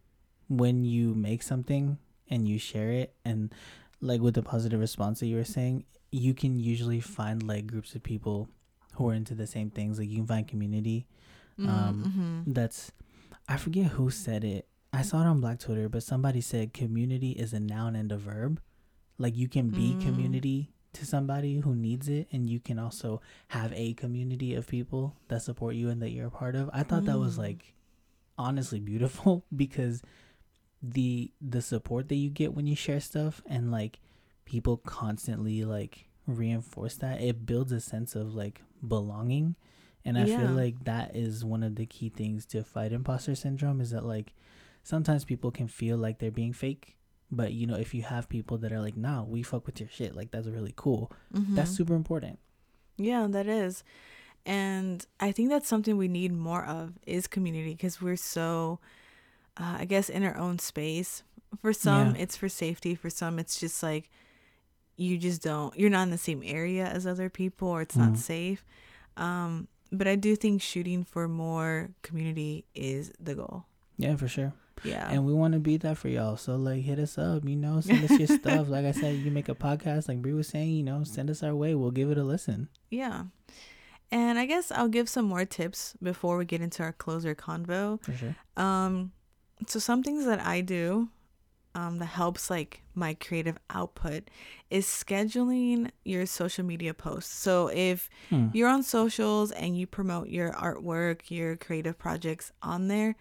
[0.49, 1.99] when you make something
[2.31, 3.53] and you share it, and
[4.01, 7.95] like with the positive response that you were saying, you can usually find like groups
[7.95, 8.49] of people
[8.95, 9.99] who are into the same things.
[9.99, 11.07] Like you can find community.
[11.59, 12.53] Um, mm-hmm.
[12.57, 12.91] That's
[13.49, 14.64] I forget who said it.
[14.95, 18.16] I saw it on Black Twitter, but somebody said community is a noun and a
[18.16, 18.61] verb.
[19.18, 20.01] Like you can be Mm.
[20.07, 25.16] community to somebody who needs it, and you can also have a community of people
[25.28, 26.68] that support you and that you're a part of.
[26.72, 27.38] I thought that was Mm.
[27.38, 27.74] like
[28.38, 30.03] honestly beautiful because
[30.82, 34.01] the the support that you get when you share stuff and like
[34.47, 39.57] people constantly like reinforce that, it builds a sense of like belonging.
[40.05, 40.36] And I Yeah.
[40.36, 44.05] feel like that is one of the key things to fight imposter syndrome is that
[44.05, 44.32] like
[44.82, 46.97] sometimes people can feel like they're being fake.
[47.33, 49.89] But you know, if you have people that are like, nah, we fuck with your
[49.89, 51.12] shit, like that's really cool.
[51.33, 51.76] That's Mhm.
[51.76, 52.39] super important.
[52.97, 53.85] Yeah, that is.
[54.47, 58.81] And I think that's something we need more of is community because we're so,
[59.57, 61.22] uh, I guess, in our own space.
[61.61, 62.22] For some, Yeah.
[62.22, 62.95] it's for safety.
[62.95, 64.11] For some, it's just like
[64.97, 68.09] you just don't, you're not in the same area as other people or it's Mhm.
[68.11, 68.64] not safe.
[69.16, 73.64] Um, but I do think shooting for more community is the goal.
[73.99, 74.53] Yeah, for sure.
[74.85, 75.09] Yeah.
[75.11, 76.37] And we want to be that for y'all.
[76.37, 78.68] So like hit us up, you know, send us your stuff.
[78.68, 81.43] Like I said, you make a podcast, like Bree was saying, you know, send us
[81.43, 81.74] our way.
[81.74, 82.68] We'll give it a listen.
[82.91, 83.24] yeah.
[84.12, 88.03] And I guess I'll give some more tips before we get into our closer convo.
[88.03, 88.35] For sure.
[88.57, 89.12] Um,
[89.68, 91.11] so some things that I do
[91.76, 94.28] um, that helps like my creative output
[94.68, 97.33] is scheduling your social media posts.
[97.33, 98.49] So if Hmm.
[98.53, 103.14] you're on socials and you promote your artwork, your creative projects on there,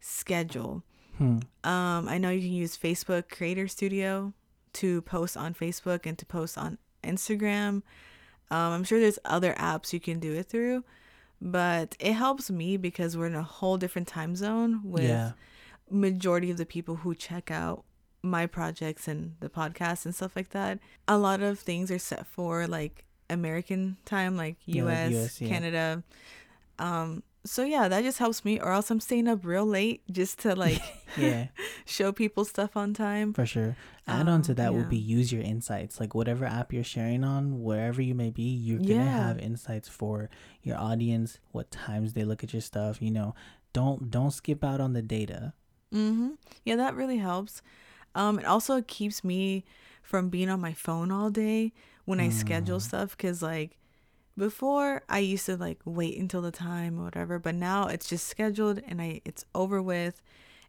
[0.00, 0.82] schedule.
[1.20, 1.38] Hmm.
[1.68, 4.32] Um, I know you can use Facebook Creator Studio
[4.74, 7.82] to post on Facebook and to post on Instagram.
[8.50, 10.82] Um, I'm sure there's other apps you can do it through,
[11.40, 15.32] but it helps me because we're in a whole different time zone with Yeah.
[15.90, 17.84] majority of the people who check out
[18.22, 20.78] my projects and the podcast and stuff like that.
[21.06, 25.40] A lot of things are set for like American time, like Yeah, like US, US,
[25.40, 25.48] yeah.
[25.48, 26.02] Canada.
[26.78, 30.38] Um, so yeah, that just helps me, or else I'm staying up real late just
[30.40, 30.82] to like
[31.16, 31.48] Yeah,
[31.86, 33.32] show people stuff on time.
[33.32, 33.76] for sure.
[34.06, 36.00] Add on to Um, that would be use your insights.
[36.00, 39.28] Like whatever app you're sharing on, wherever you may be, you're gonna Yeah.
[39.28, 40.28] have insights for
[40.62, 43.34] your audience, what times they look at your stuff, you know.
[43.72, 45.52] Don't don't skip out on the data.
[45.94, 46.30] Mm-hmm.
[46.64, 47.62] Yeah, that really helps.
[48.14, 49.64] Um, it also keeps me
[50.02, 51.72] from being on my phone all day
[52.04, 52.82] when I schedule Mm.
[52.82, 53.16] stuff.
[53.16, 53.78] Cause like
[54.36, 58.26] before, I used to like wait until the time or whatever, but now it's just
[58.28, 60.22] scheduled and I it's over with,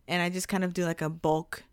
[0.07, 1.63] and I just kind of do like a bulk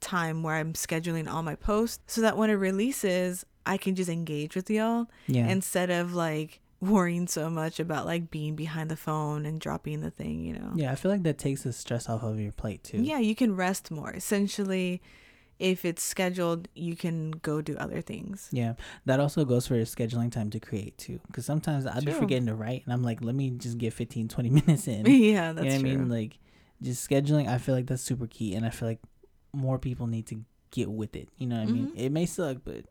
[0.00, 4.08] time where I'm scheduling all my posts so that when it releases, I can just
[4.10, 5.48] engage with y'all Yeah.
[5.48, 10.10] instead of like worrying so much about like being behind the phone and dropping the
[10.10, 10.72] thing, you know.
[10.74, 12.98] yeah, I feel like that takes the stress off of your plate too.
[13.02, 14.12] Yeah, you can rest more.
[14.12, 15.00] Essentially,
[15.58, 18.48] if it's scheduled, you can go do other things.
[18.52, 18.74] Yeah,
[19.06, 21.20] that also goes for scheduling time to create too.
[21.26, 24.28] Because sometimes I'd be forgetting to write, and I'm like, let me just get 15,
[24.28, 25.06] 20 minutes in.
[25.06, 25.90] yeah, that's you know what true.
[25.90, 26.08] I mean?
[26.08, 26.38] Like,
[26.82, 28.54] just scheduling, I feel like that's super key.
[28.54, 29.00] And I feel like
[29.52, 31.28] more people need to get with it.
[31.38, 31.86] You know what I mean?
[31.88, 31.92] Mhm.
[31.96, 32.84] It may suck, but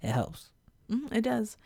[0.00, 0.50] it helps.
[0.88, 1.56] Mhm, it does.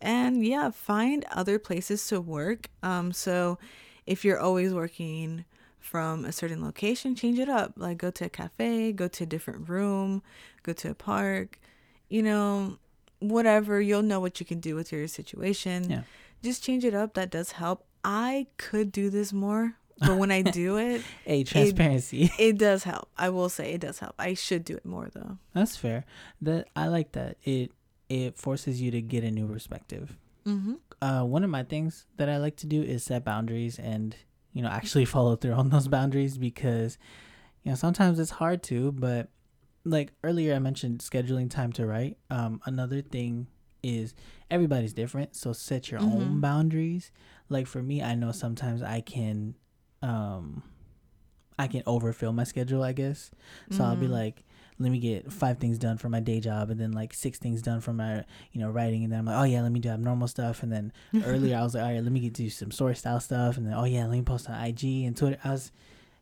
[0.00, 2.70] And yeah, find other places to work.
[2.82, 3.58] Um, so
[4.06, 5.44] if you're always working
[5.80, 7.72] from a certain location, change it up.
[7.76, 10.22] Like go to a cafe, go to a different room,
[10.62, 11.58] go to a park,
[12.08, 12.78] you know,
[13.18, 13.80] whatever.
[13.80, 15.90] You'll know what you can do with your situation.
[15.90, 16.02] Yeah.
[16.42, 17.14] Just change it up.
[17.14, 17.84] That does help.
[18.04, 22.30] I could do this more, but when I do it, Hey, transparency.
[22.38, 23.08] it does help.
[23.18, 24.14] I will say it does help.
[24.18, 25.38] I should do it more though.
[25.52, 26.04] that's fair.
[26.40, 27.36] That I like that.
[27.42, 27.72] It
[28.08, 30.16] it forces you to get a new perspective.
[30.46, 30.74] Mm-hmm.
[31.02, 34.16] uh, one of my things that I like to do is set boundaries and
[34.52, 36.98] you know actually follow through on those boundaries because
[37.62, 39.28] you know sometimes it's hard to but
[39.84, 43.46] like earlier I mentioned scheduling time to write um another thing
[43.82, 44.14] is
[44.50, 46.40] everybody's different so set your own Mhm.
[46.40, 47.10] boundaries
[47.48, 49.54] like for me I know sometimes I can
[50.02, 50.62] um
[51.58, 53.30] I can overfill my schedule I guess
[53.70, 54.10] so I'll be Mhm.
[54.10, 54.44] like
[54.80, 57.60] let me get five things done for my day job and then like six things
[57.62, 59.04] done for my you know writing.
[59.04, 60.62] And then I'm like oh yeah let me do abnormal stuff.
[60.64, 63.20] And then earlier I was like all right let me get do some story style
[63.20, 63.56] stuff.
[63.58, 65.38] And then oh yeah let me post on IG and Twitter.
[65.44, 65.70] I was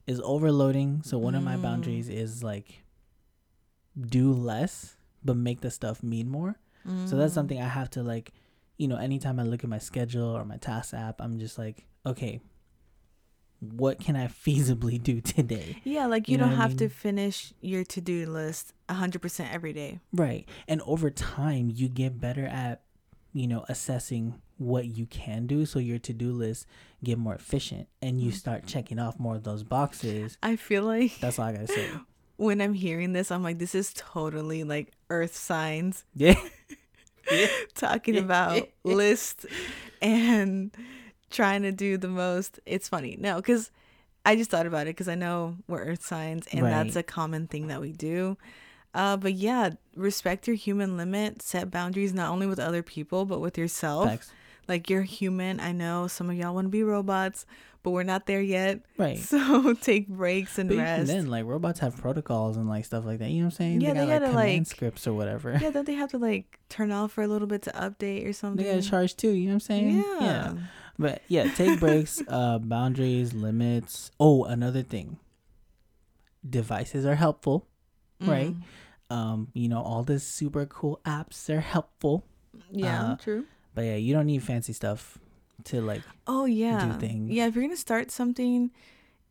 [0.07, 1.03] is overloading.
[1.05, 1.63] So one of my Mm.
[1.63, 2.83] boundaries is like
[3.99, 6.57] do less but make the stuff mean more.
[7.05, 7.35] So that's Mm.
[7.35, 8.33] something I have to like
[8.77, 11.87] you know anytime I look at my schedule or my task app I'm just like
[12.07, 12.41] okay
[13.61, 16.89] what can I feasibly do today Yeah, like you, You know don't I have to
[16.89, 20.01] finish your to do list 100% every day.
[20.13, 20.49] Right.
[20.69, 22.83] And over time, you get better at,
[23.33, 25.67] you know, assessing what you can do.
[25.67, 26.67] So your to do list
[27.03, 28.35] get more efficient and you Mm.
[28.35, 30.37] start checking off more of those boxes.
[30.43, 31.89] I feel like That's all I got to say.
[32.37, 36.35] when I'm hearing this, I'm like, this is totally like earth signs Yeah.
[37.75, 39.47] talking about list
[40.01, 40.71] and
[41.31, 42.61] trying to do the most.
[42.67, 43.17] It's funny.
[43.19, 43.71] No, because
[44.25, 47.47] I just thought about it because I know we're earth signs and that's a common
[47.47, 48.37] thing that we do.
[48.95, 53.41] Uh, but yeah, respect your human limit, set boundaries not only with other people, but
[53.41, 54.07] with yourself.
[54.09, 54.33] Facts.
[54.67, 55.61] Like you're human.
[55.61, 57.47] I know some of y'all want to be robots,
[57.83, 58.81] but we're not there yet.
[58.99, 59.19] Right.
[59.19, 61.07] So take breaks and But even rest.
[61.07, 63.31] then, like robots have protocols and like stuff like that.
[63.31, 63.81] You know what I'm saying?
[63.81, 65.57] Yeah, they they got like gotta, command like- scripts or whatever.
[65.61, 68.33] yeah, don't they have to like turn off for a little bit to update or
[68.35, 68.63] something?
[68.65, 69.31] They gotta charge too.
[69.31, 70.05] You know what I'm saying?
[70.21, 70.55] Yeah.
[70.99, 74.11] But yeah, take breaks, uh, boundaries, limits.
[74.19, 75.19] Oh, another thing.
[76.49, 77.67] Devices are helpful,
[78.21, 78.55] right?
[79.11, 79.15] Mm.
[79.15, 82.25] Um, you know, all the super cool apps are helpful.
[82.71, 83.45] Yeah, Uh, true.
[83.75, 85.19] But yeah, you don't need fancy stuff
[85.65, 86.95] to like Oh yeah.
[86.95, 87.31] do things.
[87.31, 88.71] Yeah, if you're gonna start something,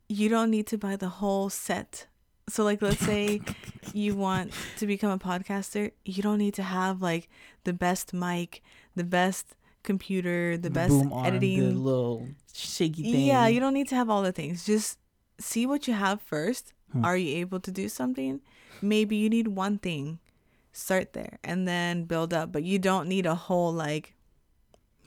[0.10, 2.08] you don't need to buy the whole set.
[2.50, 3.42] So like let's say
[3.94, 7.30] you want to become a podcaster, you don't need to have like
[7.64, 8.62] the best mic,
[8.96, 9.56] the best
[9.88, 11.84] computer, the best boom arm, the editing.
[11.84, 13.26] little shaky thing.
[13.26, 14.66] Yeah, you don't need to have all the things.
[14.66, 15.00] Just
[15.40, 16.74] see what you have first.
[16.92, 17.06] Hmm.
[17.06, 18.42] Are you able to do something?
[18.82, 20.20] Maybe you need one thing.
[20.74, 24.14] Start there and then build up, but you don't need a whole like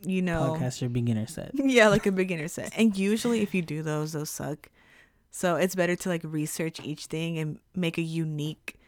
[0.03, 0.59] you know
[0.91, 1.53] beginner set.
[1.55, 2.73] yeah, like a beginner set.
[2.77, 4.69] And usually if you do those, those suck.
[5.31, 8.80] So it's better to like research each thing and make a unique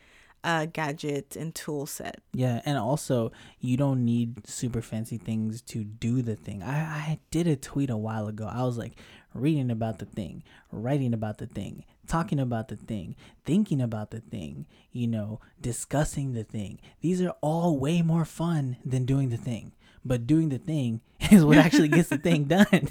[0.44, 2.20] uh gadget and tool set.
[2.32, 6.62] Yeah, and also you don't need super fancy things to do the thing.
[6.62, 8.48] I, I did a tweet a while ago.
[8.50, 8.92] I was like
[9.34, 14.20] reading about the thing, writing about the thing, talking about the thing, thinking about the
[14.20, 16.78] thing, you know, discussing the thing.
[17.00, 19.72] These are all way more fun than doing the thing.
[20.04, 22.90] But doing the thing is what actually gets the thing done.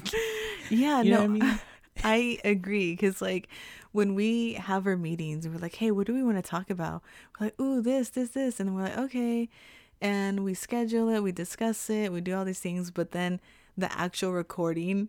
[0.70, 1.60] Yeah, You know no, what I mean?
[2.02, 3.48] I agree because like
[3.92, 7.02] when we have our meetings, we're like, hey, what do we want to talk about?
[7.38, 9.48] We're like, ooh, this, this, this, and we're like, okay,
[10.00, 13.40] and we schedule it, we discuss it, we do all these things, but then
[13.76, 15.08] the actual recording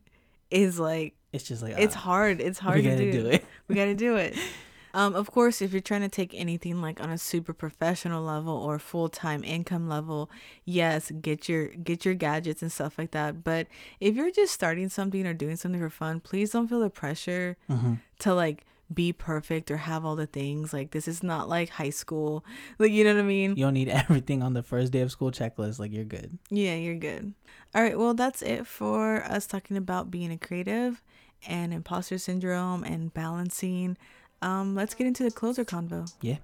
[0.51, 2.39] is like It's just like it's ah, hard.
[2.41, 3.23] It's hard we to gotta do.
[3.23, 3.45] do it.
[3.67, 4.37] we got to do it.
[4.95, 8.53] Um, of course, if you're trying to take anything like on a super professional level
[8.55, 10.29] or full time income level,
[10.65, 13.43] yes, get your get your gadgets and stuff like that.
[13.43, 13.67] But
[13.99, 17.57] if you're just starting something or doing something for fun, please don't feel the pressure
[17.69, 17.93] Mm-hmm.
[18.19, 20.71] to like be perfect or have all the things.
[20.73, 22.45] Like this is not like high school.
[22.77, 23.55] Like you know what I mean?
[23.55, 25.79] You don't need everything on the first day of school checklist.
[25.79, 26.37] Like you're good.
[26.51, 27.33] Yeah, you're good.
[27.73, 31.01] All right, well, that's it for us talking about being a creative
[31.47, 33.97] and imposter syndrome and balancing.
[34.43, 36.11] Um, let's get into the closer convo.
[36.21, 36.35] Yeah.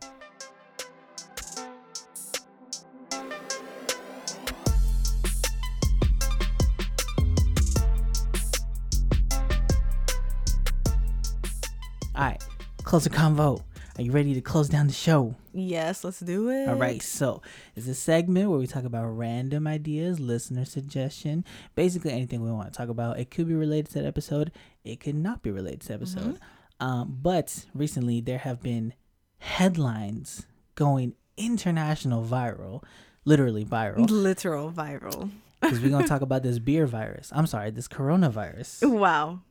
[12.16, 12.41] All right,
[12.84, 13.62] closer convo.
[13.97, 15.36] Are you ready to close down the show?
[15.54, 16.70] Yes, let's do it.
[16.70, 17.41] All right, so
[17.76, 21.43] it's a segment where we talk about random ideas, listener suggestion,
[21.76, 23.20] basically anything we want to talk about.
[23.20, 24.54] It could be related to that episode,
[24.86, 26.39] it could not be related to the episode.
[26.80, 28.93] Um, but recently, there have been
[29.39, 32.84] headlines going international viral,
[33.25, 35.30] literally viral, Literal viral.
[35.61, 37.32] because we're going to talk about this beer virus.
[37.36, 38.89] I'm sorry, this coronavirus.
[38.89, 39.41] Wow.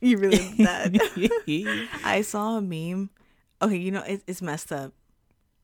[0.00, 1.88] You really did that.
[2.04, 3.10] I saw a meme.
[3.62, 4.92] Okay, you know, it, it's messed up.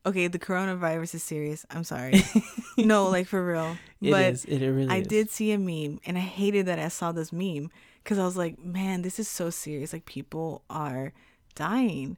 [0.05, 1.65] Okay, the coronavirus is serious.
[1.71, 2.23] I'm sorry.
[2.77, 3.77] no, like for real.
[4.01, 4.45] It but is.
[4.45, 5.07] It, it really I is.
[5.07, 7.69] did see a meme and I hated that I saw this meme
[8.05, 9.91] because I was like, man, this is so serious.
[9.91, 11.11] Like people are
[11.55, 12.17] dying.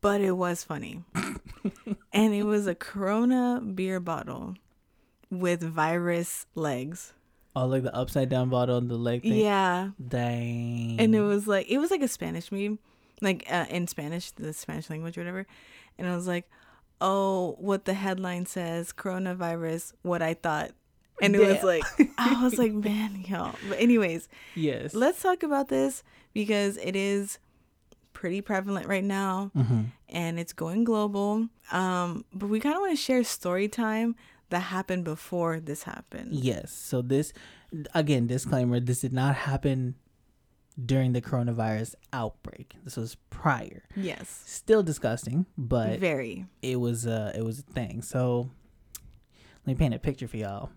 [0.00, 1.04] But it was funny.
[2.12, 4.56] and it was a Corona beer bottle
[5.30, 7.12] with virus legs.
[7.54, 9.34] Oh, like the upside down bottle and the leg thing.
[9.34, 9.90] Yeah.
[10.06, 10.96] Dang.
[10.98, 12.80] And it was like, it was like a Spanish meme,
[13.20, 15.46] like uh, in Spanish, the Spanish language or whatever.
[15.98, 16.50] And I was like,
[17.00, 20.72] oh, what the headline says, coronavirus, what I thought.
[21.22, 21.84] And it was like,
[22.18, 23.54] I was like, man, y'all.
[23.68, 24.94] But anyways, yes.
[24.94, 26.02] let's talk about this
[26.32, 27.38] because it is
[28.12, 29.82] pretty prevalent right now hmm
[30.14, 31.48] and it's going global.
[31.72, 34.14] Um, but we kind of want to share story time
[34.50, 36.32] that happened before this happened.
[36.32, 36.72] Yes.
[36.72, 37.32] So this,
[37.94, 39.96] again, disclaimer: this did not happen
[40.82, 42.76] during the coronavirus outbreak.
[42.84, 43.82] This was prior.
[43.96, 44.42] Yes.
[44.46, 46.46] Still disgusting, but Very.
[46.62, 48.00] it was uh it was a thing.
[48.00, 48.50] So
[49.66, 50.70] let me paint a picture for y'all.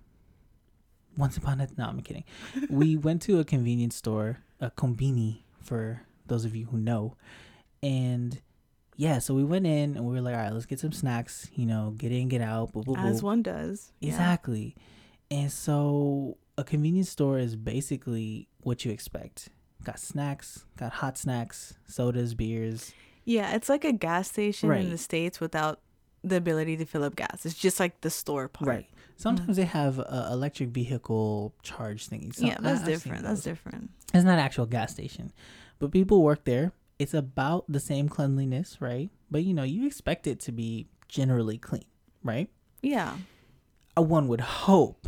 [1.18, 2.24] Once upon a no, I'm kidding.
[2.70, 7.16] we went to a convenience store, a combini for those of you who know,
[7.82, 8.40] and
[8.98, 11.50] yeah, so we went in and we were like, all right, let's get some snacks.
[11.56, 12.74] You know, get in, get out.
[12.74, 13.92] Boo, boo, As one does.
[14.00, 14.10] Yeah.
[14.10, 14.76] Exactly.
[15.30, 19.50] And so a convenience store is basically what you expect.
[19.84, 22.92] Got snacks, got hot snacks, sodas, beers.
[23.24, 25.80] Yeah, it's like a gas station in the States without
[26.24, 27.46] the ability to fill up gas.
[27.46, 28.68] It's just like the store part.
[28.68, 28.90] Right.
[29.18, 32.36] Sometimes they have uh, electric vehicle charge thingies.
[32.36, 33.24] So yeah, that's I- different.
[33.24, 33.90] That's different.
[34.14, 35.34] It's not actual gas station,
[35.80, 36.72] but people work there.
[37.00, 39.10] It's about the same cleanliness, right?
[39.30, 41.84] But you know, you expect it to be generally clean,
[42.24, 42.50] right?
[42.82, 43.18] Yeah.
[43.98, 45.08] Uh, one would hope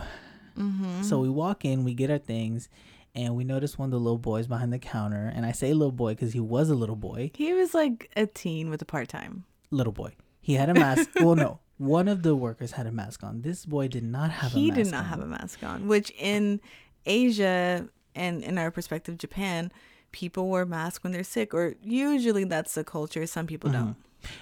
[0.58, 1.04] Mm-hmm.
[1.04, 2.68] So we walk in, we get our things,
[3.16, 5.32] and we notice one of the little boys behind the counter.
[5.34, 7.32] And I say little boy because he was a little boy.
[7.34, 9.46] he was like a teen with a part time.
[9.72, 10.16] Little boy.
[10.42, 11.10] He had a mask.
[11.16, 13.42] well, no, one of the workers had a mask on.
[13.42, 14.52] This boy did not have.
[14.52, 15.10] He a mask He did not on.
[15.10, 16.62] have a mask on, which in
[17.08, 19.72] Asia and in our perspective, Japan,
[20.12, 23.26] people wear masks when they're sick, or usually that's the culture.
[23.26, 23.96] Some people don't.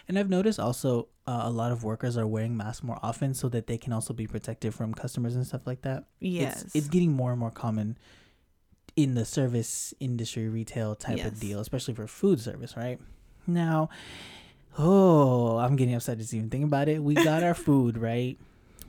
[0.07, 3.47] And I've noticed also uh, a lot of workers are wearing masks more often so
[3.49, 6.05] that they can also be protected from customers and stuff like that.
[6.19, 6.63] Yes.
[6.63, 7.95] It's, it's getting more and more common
[8.95, 11.27] in the service industry, retail type Yes.
[11.27, 12.99] of deal, especially for food service, right?
[13.45, 13.89] Now,
[14.77, 17.01] oh, I'm getting upset just even thinking about it.
[17.03, 18.37] We got our food, right?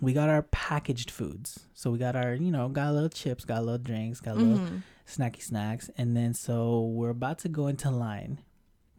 [0.00, 1.60] We got our packaged foods.
[1.74, 4.36] So we got our, you know, got a little chips, got a little drinks, got
[4.36, 4.82] a little Mhm.
[5.06, 8.38] snacky snacks and then so we're about to go into line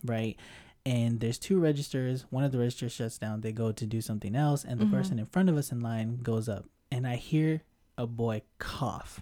[0.03, 0.39] right
[0.83, 4.35] and there's two registers one of the registers shuts down they go to do something
[4.35, 4.89] else and the Mhm.
[4.89, 7.61] person in front of us in line goes up and i hear
[7.95, 9.21] a boy cough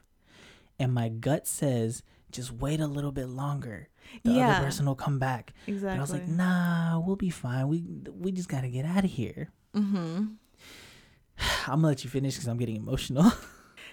[0.79, 3.89] and my gut says just wait a little bit longer
[4.23, 4.57] the Yeah.
[4.57, 5.89] other person will come back Exactly.
[5.91, 7.83] and i was like nah we'll be fine we
[8.19, 10.25] we just gotta get out of here mm-hmm.
[11.67, 13.31] i'm gonna let you finish because i'm getting emotional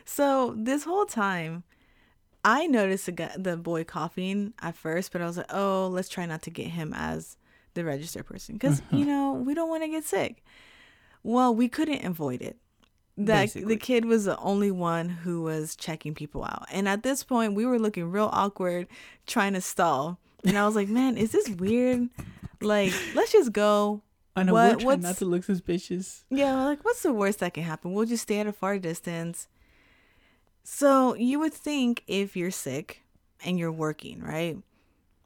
[0.06, 1.62] So this whole time,
[2.44, 6.10] I noticed the guy, the boy coughing at first, but I was like, oh, let's
[6.10, 7.38] try not to get him as
[7.72, 8.96] the register person because Mm-hmm.
[8.98, 10.44] you know we don't want to get sick.
[11.22, 12.58] Well, we couldn't avoid it.
[13.16, 13.74] That Basically.
[13.74, 17.54] the kid was the only one who was checking people out, and at this point,
[17.54, 18.88] we were looking real awkward,
[19.26, 20.18] trying to stall.
[20.44, 22.08] And I was like, man, is this weird?
[22.60, 24.02] Like, let's just go.
[24.36, 27.62] i know What- we're not to look suspicious Yeah, like what's the worst that can
[27.62, 27.92] happen?
[27.92, 29.46] We'll just stay at a far distance.
[30.62, 33.02] So you would think if you're sick
[33.44, 34.58] and you're working, right?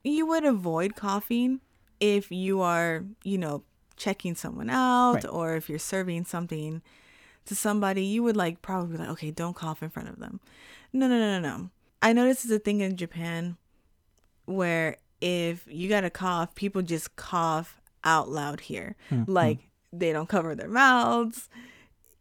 [0.05, 1.61] You would avoid coughing
[2.01, 3.63] if you are, you know,
[3.97, 5.27] checking someone out Right.
[5.27, 6.83] or if you're serving something
[7.49, 10.41] to somebody, you would like probably be like, okay, don't cough in front of them.
[10.93, 11.71] No, no, no, no, no.
[12.01, 13.57] I noticed it's a thing in Japan
[14.47, 18.97] where if you got a cough, people just cough out loud here.
[19.09, 19.59] Hmm, Like
[19.93, 21.49] they don't cover their mouths.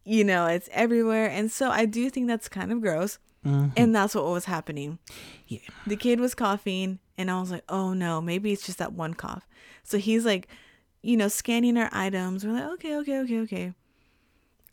[0.04, 1.28] You know, it's everywhere.
[1.30, 3.20] And so I do think that's kind of gross.
[3.46, 3.72] Mhm.
[3.78, 5.00] And that's what was happening.
[5.48, 5.60] Yeah.
[5.86, 9.14] The kid was coughing, and I was like, oh no, maybe it's just that one
[9.14, 9.48] cough.
[9.84, 10.48] So he's like,
[11.02, 12.46] you know, scanning our items.
[12.46, 13.74] We're like, okay, okay, okay, okay.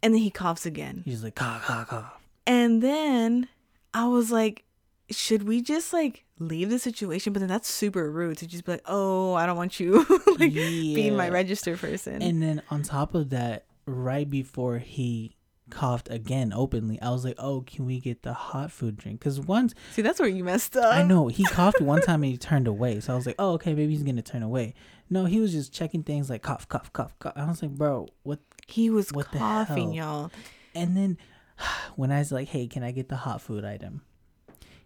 [0.05, 1.03] And then he coughs again.
[1.05, 3.49] he's like cough cough cough And then
[3.93, 4.65] I was like,
[5.11, 7.33] should we just like leave the situation?
[7.33, 10.05] But then that's super rude to just be like, oh, I don't want you
[10.39, 11.33] like being my Yeah.
[11.33, 12.23] register person.
[12.23, 15.37] And then on top of that, right before he
[15.71, 19.41] coughed again openly, I was like, "Oh, can we get the hot food drink?" Because
[19.41, 20.93] once See, that's where you messed up.
[20.95, 23.53] I know he coughed one time and he turned away, so I was like, "Oh,
[23.53, 24.75] okay, maybe he's gonna turn away."
[25.09, 27.33] No, he was just checking things like cough, cough, cough, cough.
[27.37, 30.31] I was like, "Bro, what?" He was What coughing, y'all.
[30.75, 31.19] And then
[31.97, 34.03] when I was like, "Hey, can I get the hot food item?"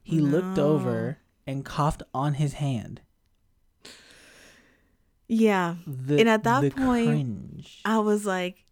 [0.02, 3.02] He looked over and coughed on his hand.
[5.26, 5.76] Yeah.
[5.86, 7.80] The, And at that point, cringe.
[7.84, 8.64] I was like,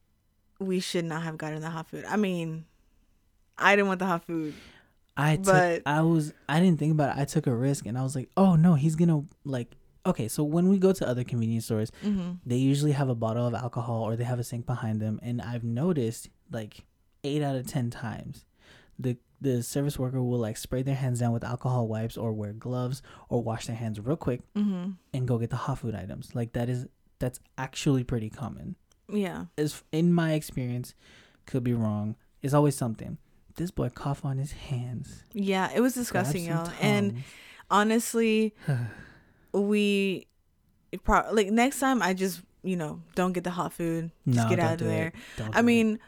[0.59, 2.04] we should not have gotten the hot food.
[2.07, 2.64] I mean,
[3.59, 4.54] I didn't want the hot food.
[5.16, 7.20] I took, But- I was I didn't think about it.
[7.20, 9.76] I took a risk and I was like, oh no, he's gonna like
[10.07, 10.28] okay.
[10.28, 12.32] So when we go to other convenience stores, Mm-hmm.
[12.46, 15.42] they usually have a bottle of alcohol or they have a sink behind them, and
[15.42, 16.84] I've noticed like
[17.24, 18.44] eight out of ten times,
[18.98, 22.52] the the service worker will like spray their hands down with alcohol wipes or wear
[22.54, 24.92] gloves or wash their hands real quick Mm-hmm.
[25.12, 26.34] and go get the hot food items.
[26.34, 26.86] Like that is
[27.18, 28.76] that's actually pretty common.
[29.12, 29.44] Yeah.
[29.59, 30.94] As in my experience,
[31.46, 32.16] could be wrong.
[32.42, 33.18] It's always something.
[33.57, 35.22] This boy cough on his hands.
[35.32, 35.70] Yeah.
[35.74, 36.70] It was disgusting, y'all.
[36.80, 37.22] And
[37.70, 38.54] honestly,
[39.62, 40.26] we
[41.04, 44.11] pro- like next time I just, you know, don't get the hot food.
[44.26, 45.12] Just No, get don't out of there.
[45.36, 45.62] Don't I do it.
[45.62, 45.98] mean,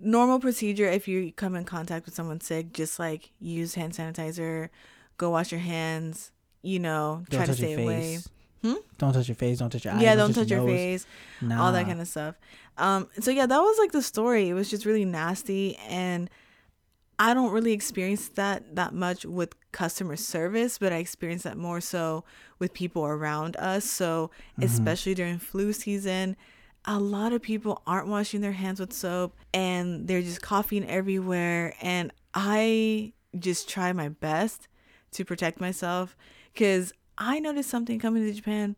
[0.00, 4.68] normal procedure if you come in contact with someone sick, just like use hand sanitizer,
[5.16, 6.30] go wash your hands,
[6.62, 8.18] you know, don't try to touch your stay away.
[8.62, 8.74] Hmm?
[8.98, 9.58] Don't touch your face.
[9.58, 10.02] Don't touch your eyes.
[10.02, 10.70] yeah, don't touch your nose.
[10.70, 11.06] face.
[11.40, 11.64] Nah.
[11.64, 12.34] all that kind of stuff.
[12.76, 14.48] Um, so yeah, that was like the story.
[14.48, 16.28] It was just really nasty, and
[17.20, 21.80] I don't really experience that that much with customer service, but I experience that more
[21.80, 22.24] so
[22.58, 23.84] with people around us.
[23.84, 24.62] So Mm-hmm.
[24.64, 26.36] especially during flu season,
[26.84, 31.74] a lot of people aren't washing their hands with soap, and they're just coughing everywhere.
[31.82, 34.68] And I just try my best
[35.12, 36.16] to protect myself
[36.52, 38.76] because I noticed something coming to Japan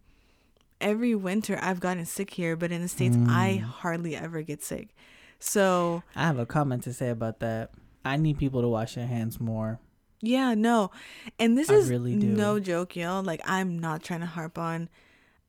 [0.81, 3.69] every winter I've gotten sick here, but in the States, I Mm.
[3.69, 4.95] hardly ever get sick.
[5.39, 7.71] So, I have a comment to say about that.
[8.05, 9.79] I need people to wash their hands more.
[10.21, 10.91] Yeah, no.
[11.39, 12.27] And this I is really do.
[12.27, 13.23] no joke, y'all.
[13.23, 14.89] Like, I'm not trying to harp on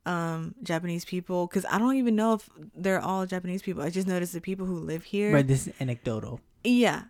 [0.06, 3.84] um Japanese people because I don't even know if they're all Japanese people.
[3.84, 5.32] I just noticed the people who live here.
[5.34, 6.40] Right, this is anecdotal.
[6.64, 7.04] Yeah.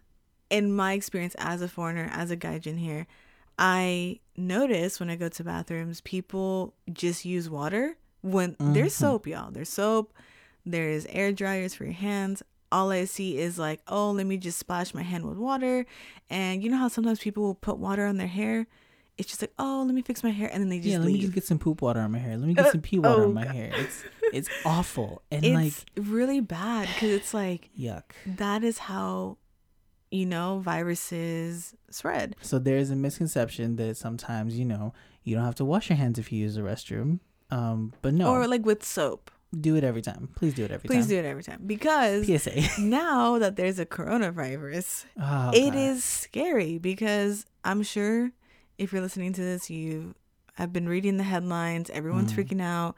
[0.50, 3.08] in my experience as a foreigner, as a gaijin here,
[3.58, 8.98] I notice when I go to bathrooms, people just use water when there's Mhm.
[9.00, 9.50] soap, y'all.
[9.52, 10.12] There's soap.
[10.66, 12.44] There's air dryers for your hands.
[12.72, 15.86] All I see is like, oh, let me just splash my hand with water.
[16.30, 18.68] And you know how sometimes people will put water on their hair?
[19.18, 21.08] It's just like, oh, let me fix my hair, and then they just yeah, let
[21.08, 22.38] me just get some poop water on my hair.
[22.38, 23.56] Let me get Uh, some pee water oh, on my God.
[23.56, 23.72] hair.
[23.76, 24.04] It's
[24.34, 28.04] it's awful and it's like really bad because it's like yuck.
[28.26, 29.38] that is how,
[30.10, 32.36] you know, viruses spread.
[32.42, 34.94] So there is a misconception that sometimes you know
[35.24, 37.20] you don't have to wash your hands if you use the restroom.
[37.52, 39.30] Um, but no, Or like with soap.
[39.60, 40.30] Do it every time.
[40.36, 41.02] Please do it every Please time.
[41.04, 42.62] Please do it every time because PSA.
[42.82, 45.76] now that there's a coronavirus, Oh, it God.
[45.80, 48.32] is scary because I'm sure
[48.78, 50.16] if you're listening to this, you
[50.56, 51.90] have been reading the headlines.
[51.90, 52.38] Everyone's Mhm.
[52.48, 52.96] freaking out.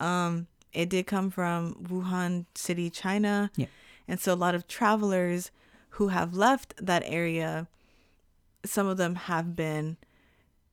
[0.00, 3.50] Um, it did come from Wuhan City, China.
[3.56, 3.66] Yeah.
[4.06, 5.50] And so a lot of travelers
[5.90, 7.66] who have left that area,
[8.64, 9.96] some of them have been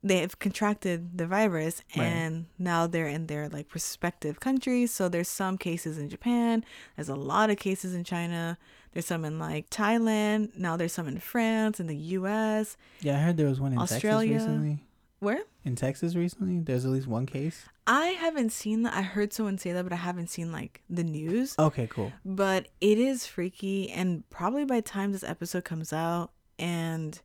[0.06, 2.06] they have contracted the virus Right.
[2.06, 4.94] and now they're in their like respective countries.
[4.94, 6.64] So there's some cases in Japan,
[6.96, 8.58] there's a lot of cases in China,
[8.94, 12.78] there's some in like Thailand, now there's some in France and the US.
[13.02, 14.34] Yeah, I heard there was one in Australia.
[14.34, 14.80] Texas recently.
[15.20, 15.42] Where?
[15.64, 17.66] In Texas recently, there's at least one case.
[17.88, 18.94] I haven't seen that.
[18.94, 21.56] I heard someone say that, but I haven't seen like the news.
[21.58, 22.12] Okay, cool.
[22.24, 27.20] But it is freaky, and probably by the time this episode comes out, and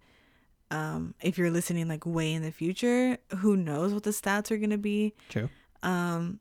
[0.70, 4.56] um, if you're listening like way in the future, who knows what the stats are
[4.58, 5.14] gonna be?
[5.28, 5.48] True.
[5.82, 6.40] Um,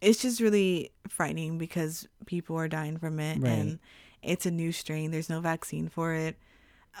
[0.00, 3.50] it's just really frightening because people are dying from it, Right.
[3.50, 3.78] and
[4.22, 5.10] it's a new strain.
[5.10, 6.36] There's no vaccine for it,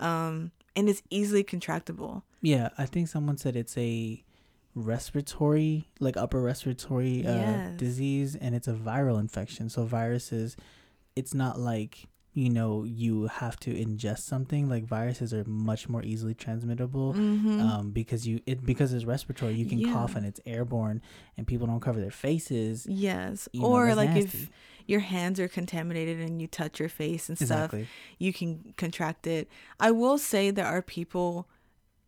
[0.00, 2.22] um, and it's easily contractable.
[2.42, 4.22] Yeah, I think someone said it's a
[4.74, 7.72] respiratory, like upper respiratory uh, Yes.
[7.76, 9.68] disease, and it's a viral infection.
[9.68, 10.56] So viruses,
[11.14, 12.06] it's not like
[12.36, 14.68] you know you have to ingest something.
[14.68, 17.14] Like viruses are much more easily transmittable.
[17.14, 17.60] Mm-hmm.
[17.60, 19.92] Um, because you it because it's respiratory, you can Yeah.
[19.94, 21.00] cough and it's airborne,
[21.36, 22.86] and people don't cover their faces.
[22.86, 24.38] yes, know, or that's like nasty.
[24.38, 24.50] if
[24.86, 29.26] your hands are contaminated and you touch your face and stuff, exactly, you can contract
[29.26, 29.48] it.
[29.80, 31.48] I will say there are people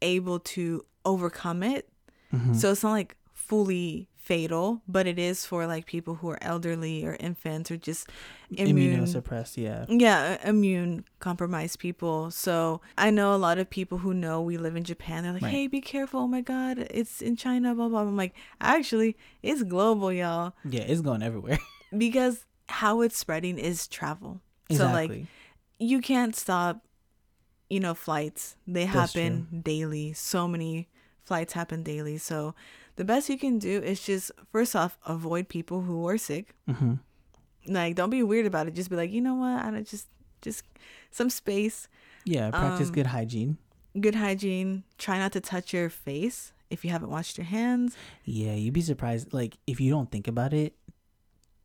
[0.03, 1.89] able to overcome it.
[2.33, 2.55] Mhm.
[2.55, 3.17] So it's not like
[3.49, 8.09] fully fatal, but it is for like people who are elderly or infants or just
[8.51, 12.31] immune immunosuppressed, yeah, yeah, uh, immune compromised people.
[12.31, 15.23] So I know a lot of people who know we live in Japan.
[15.23, 15.51] They're like, Right.
[15.53, 16.21] "Hey, be careful!
[16.21, 18.03] Oh my God, it's in China." Blah blah.
[18.03, 21.59] I'm like, actually, it's global, y'all, yeah, it's going everywhere.
[21.97, 24.43] because how it's spreading is travel.
[24.71, 25.25] So like
[25.79, 26.85] you can't stop
[27.71, 30.89] you know flights they That's happen daily so many
[31.25, 32.55] flights happen daily so
[32.99, 36.95] the best you can do is just first off avoid people who are sick hmm
[37.67, 40.09] like don't be weird about it just be like you know what i don't just
[40.43, 40.63] just
[41.11, 41.89] some space
[42.25, 43.57] Yeah, practice Um, good hygiene.
[43.99, 48.55] good hygiene try not to touch your face if you haven't washed your hands Yeah,
[48.55, 49.33] you'd be surprised.
[49.33, 50.77] Like, if you don't think about it,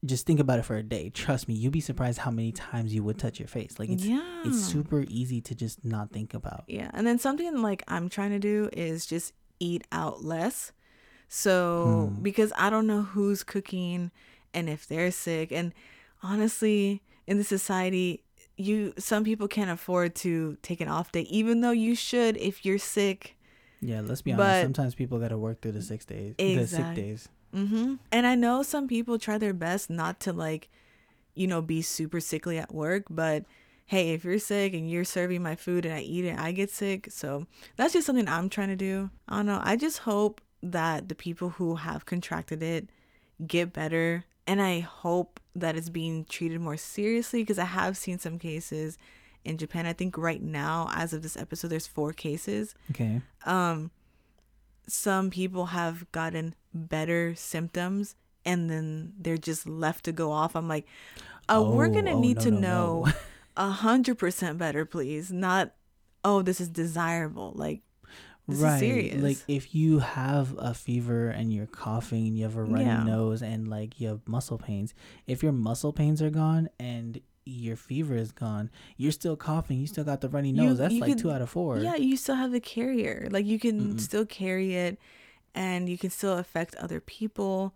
[0.06, 1.10] just think about it for a day.
[1.10, 3.80] Trust me, you'd be surprised how many times you would touch your face.
[3.80, 6.64] Like, it's yeah it's super easy to just not think about.
[6.68, 6.90] Yeah.
[6.94, 10.72] And then something like I'm trying to do is just eat out less.
[11.36, 12.22] So, Hmm.
[12.22, 14.12] because I don't know who's cooking
[14.54, 15.52] and if they're sick.
[15.52, 15.74] And
[16.22, 18.22] honestly, in the society,
[18.56, 22.64] you some people can't afford to take an off day, even though you should if
[22.64, 23.36] you're sick.
[23.82, 24.62] Yeah, let's be honest.
[24.62, 27.30] Sometimes people got to work through the six days, the sick days.
[27.52, 27.96] Mm-hmm.
[28.12, 30.70] And I know some people try their best not to like,
[31.34, 33.44] you know, be super sickly at work, but
[33.88, 36.70] hey, if you're sick and you're serving my food and I eat it, I get
[36.70, 37.08] sick.
[37.12, 39.10] So that's just something I'm trying to do.
[39.28, 39.62] I don't know.
[39.64, 40.42] I just hope
[40.72, 42.90] that the people who have contracted it
[43.46, 44.26] get better.
[44.48, 48.98] And I hope that it's being treated more seriously because I have seen some cases
[49.46, 49.86] in Japan.
[49.86, 53.22] I think right now, as of this episode, there's four cases Okay.
[53.46, 53.92] um
[54.88, 60.68] some people have gotten better symptoms and then they're just left to go off i'm
[60.68, 60.86] like
[61.48, 63.08] uh, we're Oh, gonna oh, need no, to no, know
[63.56, 65.72] a hundred percent better please not
[66.26, 67.82] oh this is desirable like
[68.48, 68.80] this is right.
[68.80, 72.86] serious Like, if you have a fever and you're coughing, and you have a runny
[72.86, 73.04] Yeah.
[73.04, 74.94] nose, and like you have muscle pains,
[75.28, 79.88] if your muscle pains are gone and your fever is gone, you're still coughing, you
[79.88, 80.78] still got the runny You- nose.
[80.78, 81.78] That's you like could- two out of four.
[81.80, 84.00] yeah you still have the carrier like you can Mm-mm.
[84.00, 84.98] still carry it
[85.56, 87.74] and you can still affect other people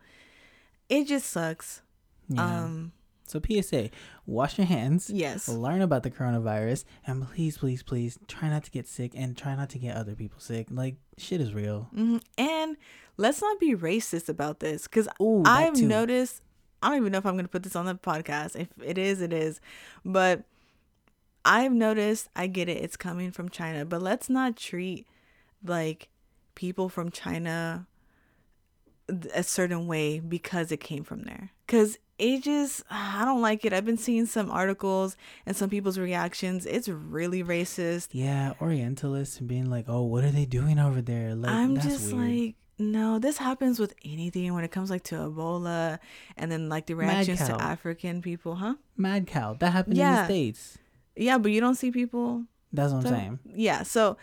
[0.89, 1.81] it just sucks
[2.29, 2.63] Yeah.
[2.63, 2.91] um
[3.29, 3.89] so PSA,
[4.25, 5.09] wash your hands.
[5.09, 9.37] yes learn about the coronavirus and please please please try not to get sick and
[9.37, 12.77] try not to get other people sick like shit is real hmm And
[13.17, 15.07] let's not be racist about this because
[15.45, 15.87] I've too.
[15.87, 16.41] noticed.
[16.83, 18.55] I don't even know if I'm going to put this on the podcast.
[18.55, 19.59] If it is, it is.
[20.05, 20.43] But
[21.43, 25.07] I've noticed, I get it, it's coming from China, but let's not treat
[25.65, 26.09] like
[26.53, 27.87] people from China
[29.33, 31.51] a certain way because it came from there.
[31.65, 33.73] Because just, I don't like it.
[33.73, 35.15] I've been seeing some articles
[35.45, 36.65] and some people's reactions.
[36.65, 38.09] It's really racist.
[38.11, 41.35] Yeah, Orientalists and being like, oh, what are they doing over there?
[41.35, 42.29] Like, I'm just weird.
[42.29, 45.99] like, no, this happens with anything when it comes like to Ebola
[46.35, 48.75] and then like the reactions to African people, huh?
[48.95, 49.53] Mad cow.
[49.53, 50.09] That happened yeah.
[50.09, 50.77] in the States.
[51.15, 52.45] Yeah, but you don't see people.
[52.71, 53.39] That's what I'm saying.
[53.45, 54.17] Yeah, so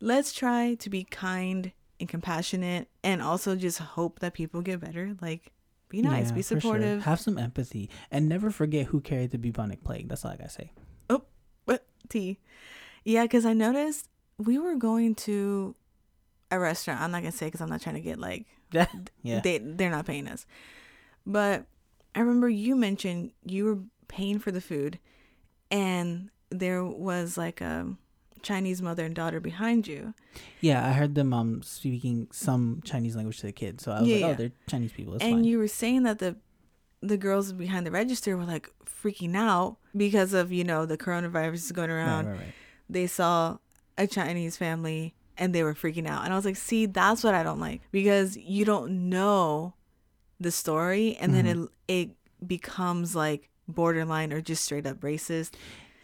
[0.00, 5.16] let's try to be kind and compassionate and also just hope that people get better.
[5.20, 5.52] Like,
[5.88, 7.02] be nice, yeah, be supportive.
[7.02, 7.10] Sure.
[7.10, 10.08] Have some empathy and never forget who carried the bubonic plague.
[10.08, 10.72] That's all I gotta say.
[11.08, 11.22] Oh,
[11.64, 11.86] what?
[12.08, 12.38] T.
[13.04, 14.08] Yeah, because I noticed
[14.38, 15.74] we were going to
[16.50, 17.00] a restaurant.
[17.00, 18.46] I'm not gonna say because I'm not trying to get like,
[19.22, 20.46] yeah, they they're not paying us.
[21.24, 21.66] But
[22.14, 23.78] I remember you mentioned you were
[24.08, 24.98] paying for the food,
[25.70, 27.94] and there was like a
[28.42, 30.14] Chinese mother and daughter behind you.
[30.60, 34.08] Yeah, I heard them um speaking some Chinese language to the kids, so I was
[34.08, 35.14] yeah, like, oh, they're Chinese people.
[35.14, 35.44] It's and fine.
[35.44, 36.36] you were saying that the
[37.00, 41.54] the girls behind the register were like freaking out because of you know the coronavirus
[41.54, 42.26] is going around.
[42.26, 42.54] Right, right, right.
[42.88, 43.58] They saw
[43.98, 47.34] a Chinese family and they were freaking out, and I was like, see, that's what
[47.34, 49.74] I don't like because you don't know
[50.40, 51.46] the story, and mm-hmm.
[51.46, 55.54] then it it becomes like borderline or just straight up racist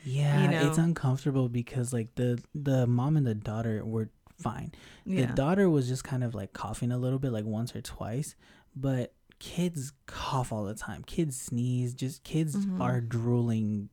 [0.04, 0.68] yeah, you know?
[0.68, 4.72] it's uncomfortable because like the the mom and the daughter were fine.
[5.06, 8.34] The daughter was just kind of like coughing a little bit, like once or twice,
[8.74, 11.02] but kids cough all the time.
[11.04, 11.94] Kids sneeze.
[11.94, 12.80] Just kids mm-hmm.
[12.80, 13.88] are drooling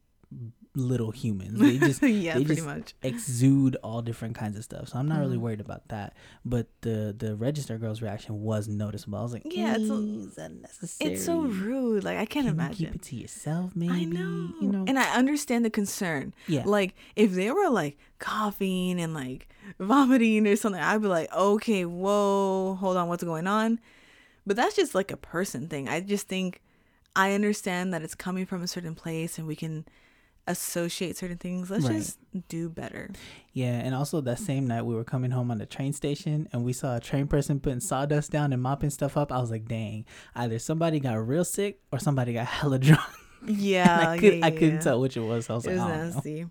[0.75, 1.59] little humans.
[1.59, 4.89] They just yeah, they pretty just much exude all different kinds of stuff.
[4.89, 5.43] So I'm not mm really mm-hmm.
[5.43, 6.13] worried about that.
[6.45, 9.19] But the the register girl's reaction was noticeable.
[9.19, 11.13] I was like, yeah, it's, a, unnecessary.
[11.13, 12.03] It's so rude.
[12.03, 12.75] Like I can't Can imagine.
[12.75, 13.93] keep it to yourself, maybe.
[13.93, 14.53] I know.
[14.61, 14.85] You know.
[14.87, 16.33] And I understand the concern.
[16.47, 16.63] Yeah.
[16.65, 21.85] Like if they were like coughing and like vomiting or something, I'd be like, okay,
[21.85, 23.79] whoa, hold on, what's going on?
[24.45, 25.89] But that's just like a person thing.
[25.89, 26.61] I just think
[27.15, 29.85] I understand that it's coming from a certain place and we can
[30.49, 31.69] associate certain things.
[31.69, 31.97] Let's right.
[31.97, 32.17] just
[32.49, 33.11] do better.
[33.53, 34.45] Yeah, and also that mm.
[34.45, 37.27] same night we were coming home on the train station and we saw a train
[37.27, 39.31] person putting sawdust down and mopping stuff up.
[39.31, 40.05] I was like, dang,
[40.35, 43.01] either somebody got real sick or somebody got hella drunk.
[43.45, 45.45] Yeah, I, could, yeah, I couldn't tell which it was.
[45.45, 46.41] So I was it like, was nasty.
[46.41, 46.49] Know.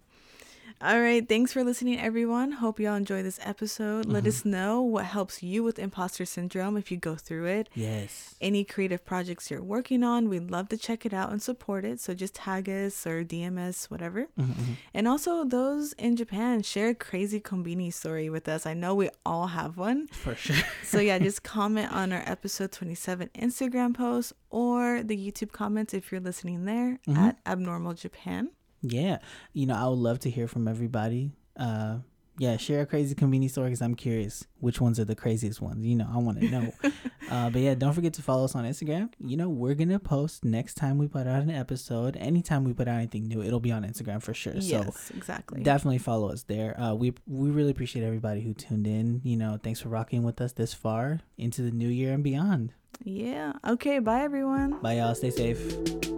[0.80, 1.28] All right.
[1.28, 2.52] Thanks for listening, everyone.
[2.52, 4.04] Hope y'all enjoy this episode.
[4.04, 4.12] Mm-hmm.
[4.12, 7.68] Let us know what helps you with imposter syndrome if you go through it.
[7.74, 8.36] Yes.
[8.40, 11.98] Any creative projects you're working on, we'd love to check it out and support it.
[11.98, 14.28] So just tag us or DM us, whatever.
[14.38, 14.74] Mm-hmm.
[14.94, 18.64] And also, those in Japan, share a crazy konbini story with us.
[18.64, 20.06] I know we all have one.
[20.06, 20.64] For sure.
[20.84, 26.12] so, yeah, just comment on our episode 27 Instagram post or the YouTube comments if
[26.12, 27.16] you're listening there mm-hmm.
[27.18, 28.50] at Abnormal Japan.
[28.82, 29.18] Yeah,
[29.52, 31.32] you know, I would love to hear from everybody.
[31.56, 31.98] Uh,
[32.38, 35.84] yeah, share a crazy konbini story because I'm curious which ones are the craziest ones.
[35.84, 36.72] You know, I want to know.
[37.30, 39.10] uh, but yeah, don't forget to follow us on Instagram.
[39.18, 42.16] You know, we're gonna post next time we put out an episode.
[42.16, 44.54] Anytime we put out anything new, it'll be on Instagram for sure.
[44.54, 45.62] Yes, so exactly.
[45.62, 46.80] Definitely follow us there.
[46.80, 49.20] Uh, we we really appreciate everybody who tuned in.
[49.24, 52.72] You know, thanks for rocking with us this far into the new year and beyond.
[53.02, 53.54] Yeah.
[53.66, 53.98] Okay.
[53.98, 54.78] Bye, everyone.
[54.80, 55.14] Bye, y'all.
[55.14, 56.17] Stay safe.